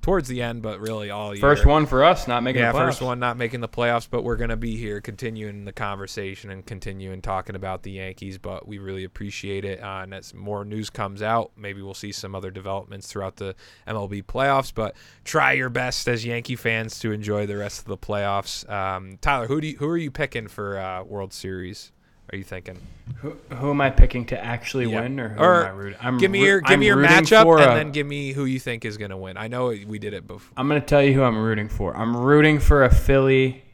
[0.03, 1.40] towards the end, but really all year.
[1.40, 2.86] first one for us, not making Yeah, the playoffs.
[2.86, 6.66] first one not making the playoffs, but we're gonna be here continuing the conversation and
[6.66, 8.36] continuing talking about the Yankees.
[8.36, 9.82] But we really appreciate it.
[9.82, 13.55] Uh, and as more news comes out, maybe we'll see some other developments throughout the
[13.86, 14.72] MLB playoffs.
[14.74, 14.94] But
[15.24, 18.68] try your best as Yankee fans to enjoy the rest of the playoffs.
[18.68, 21.92] Um, Tyler, who do you, who are you picking for uh, World Series?
[22.30, 22.78] Are you thinking?
[23.16, 25.00] Who, who am I picking to actually Yeah.
[25.02, 25.98] win, or who Or am I rooting?
[26.00, 28.44] I'm give me your give I'm me your matchup, and a- then give me who
[28.46, 29.36] you think is gonna win.
[29.36, 30.50] I know we did it before.
[30.56, 31.94] I'm going to tell you who I'm rooting for.
[31.96, 33.64] I'm rooting for a Philly,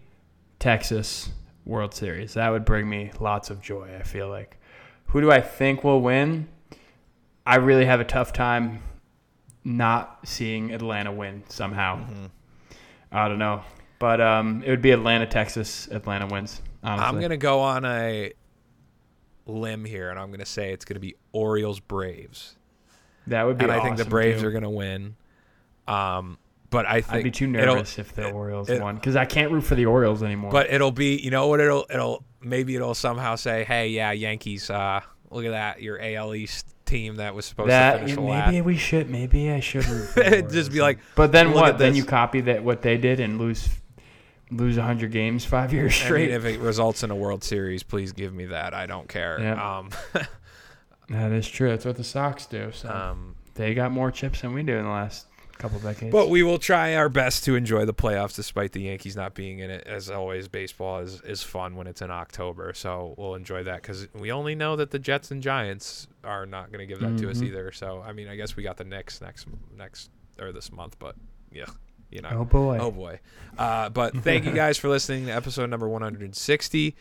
[0.59, 1.30] Texas
[1.64, 2.34] World Series.
[2.34, 4.57] That would bring me lots of joy, I feel like.
[5.09, 6.49] Who do I think will win?
[7.46, 8.82] I really have a tough time
[9.64, 11.99] not seeing Atlanta win somehow.
[11.99, 12.26] Mm-hmm.
[13.12, 13.62] I don't know.
[13.99, 15.88] But um, it would be Atlanta, Texas.
[15.90, 17.07] Atlanta wins, honestly.
[17.07, 18.33] I'm gonna go on a
[19.47, 22.57] limb here, and I'm gonna say it's gonna be Orioles Braves.
[23.26, 24.49] that would be and I think the Braves too.
[24.49, 25.14] are going to win.
[25.87, 26.39] Um,
[26.70, 29.24] but I think I'd be too nervous if the it- Orioles it- won because I
[29.24, 30.51] can't root for the Orioles anymore.
[30.51, 31.61] But it'll be, you know what?
[31.61, 35.01] It'll, it'll maybe it'll somehow say, "Hey, yeah, Yankees, uh,
[35.31, 38.64] look at that, your AL East team that was supposed to that finish maybe last."
[38.64, 41.79] we should maybe I should root for the It'd just be like, But then what?
[41.79, 43.68] Then you copy that what they did and lose
[44.51, 46.30] lose 100 games five years I mean, straight.
[46.30, 48.74] if it results in a World Series, please give me that.
[48.74, 49.38] I don't care.
[49.40, 49.78] Yeah.
[49.78, 49.90] Um,
[51.11, 51.68] that is true.
[51.70, 52.70] That's what the Sox do.
[52.72, 55.26] So um, they got more chips than we do in the last
[55.59, 56.12] couple decades.
[56.12, 59.59] But we will try our best to enjoy the playoffs despite the Yankees not being
[59.59, 59.86] in it.
[59.86, 64.07] As always, baseball is, is fun when it's in October, so we'll enjoy that because
[64.14, 67.30] we only know that the Jets and Giants are not going to give that to
[67.30, 67.46] us Mhm.
[67.49, 67.72] either.
[67.72, 69.46] So I mean, I guess we got the Knicks next
[69.76, 71.16] next or this month, but
[71.51, 71.64] yeah,
[72.11, 72.30] you know.
[72.30, 72.78] Oh, boy.
[72.78, 73.20] Oh boy.
[73.56, 76.96] Uh, but thank you guys for listening to episode number 160.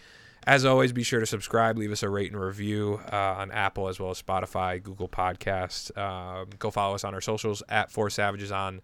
[0.46, 3.90] As always, be sure to subscribe, leave us a rate and review uh, on Apple
[3.90, 5.96] as well as Spotify, Google Podcasts.
[5.98, 8.82] Um, go follow us on our socials at Four Savages on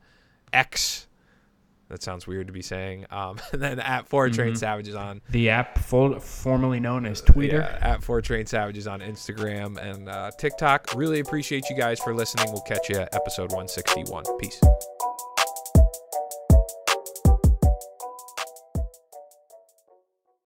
[0.51, 1.07] X.
[1.87, 3.05] That sounds weird to be saying.
[3.11, 7.57] Um, and then at 4 Train Savages on The app full, formerly known as Twitter.
[7.57, 10.93] yeah, at Four Train Savages on Instagram and uh, TikTok.
[10.95, 12.51] Really appreciate you guys for listening.
[12.51, 14.23] We'll catch you at episode 161.
[14.39, 14.59] Peace.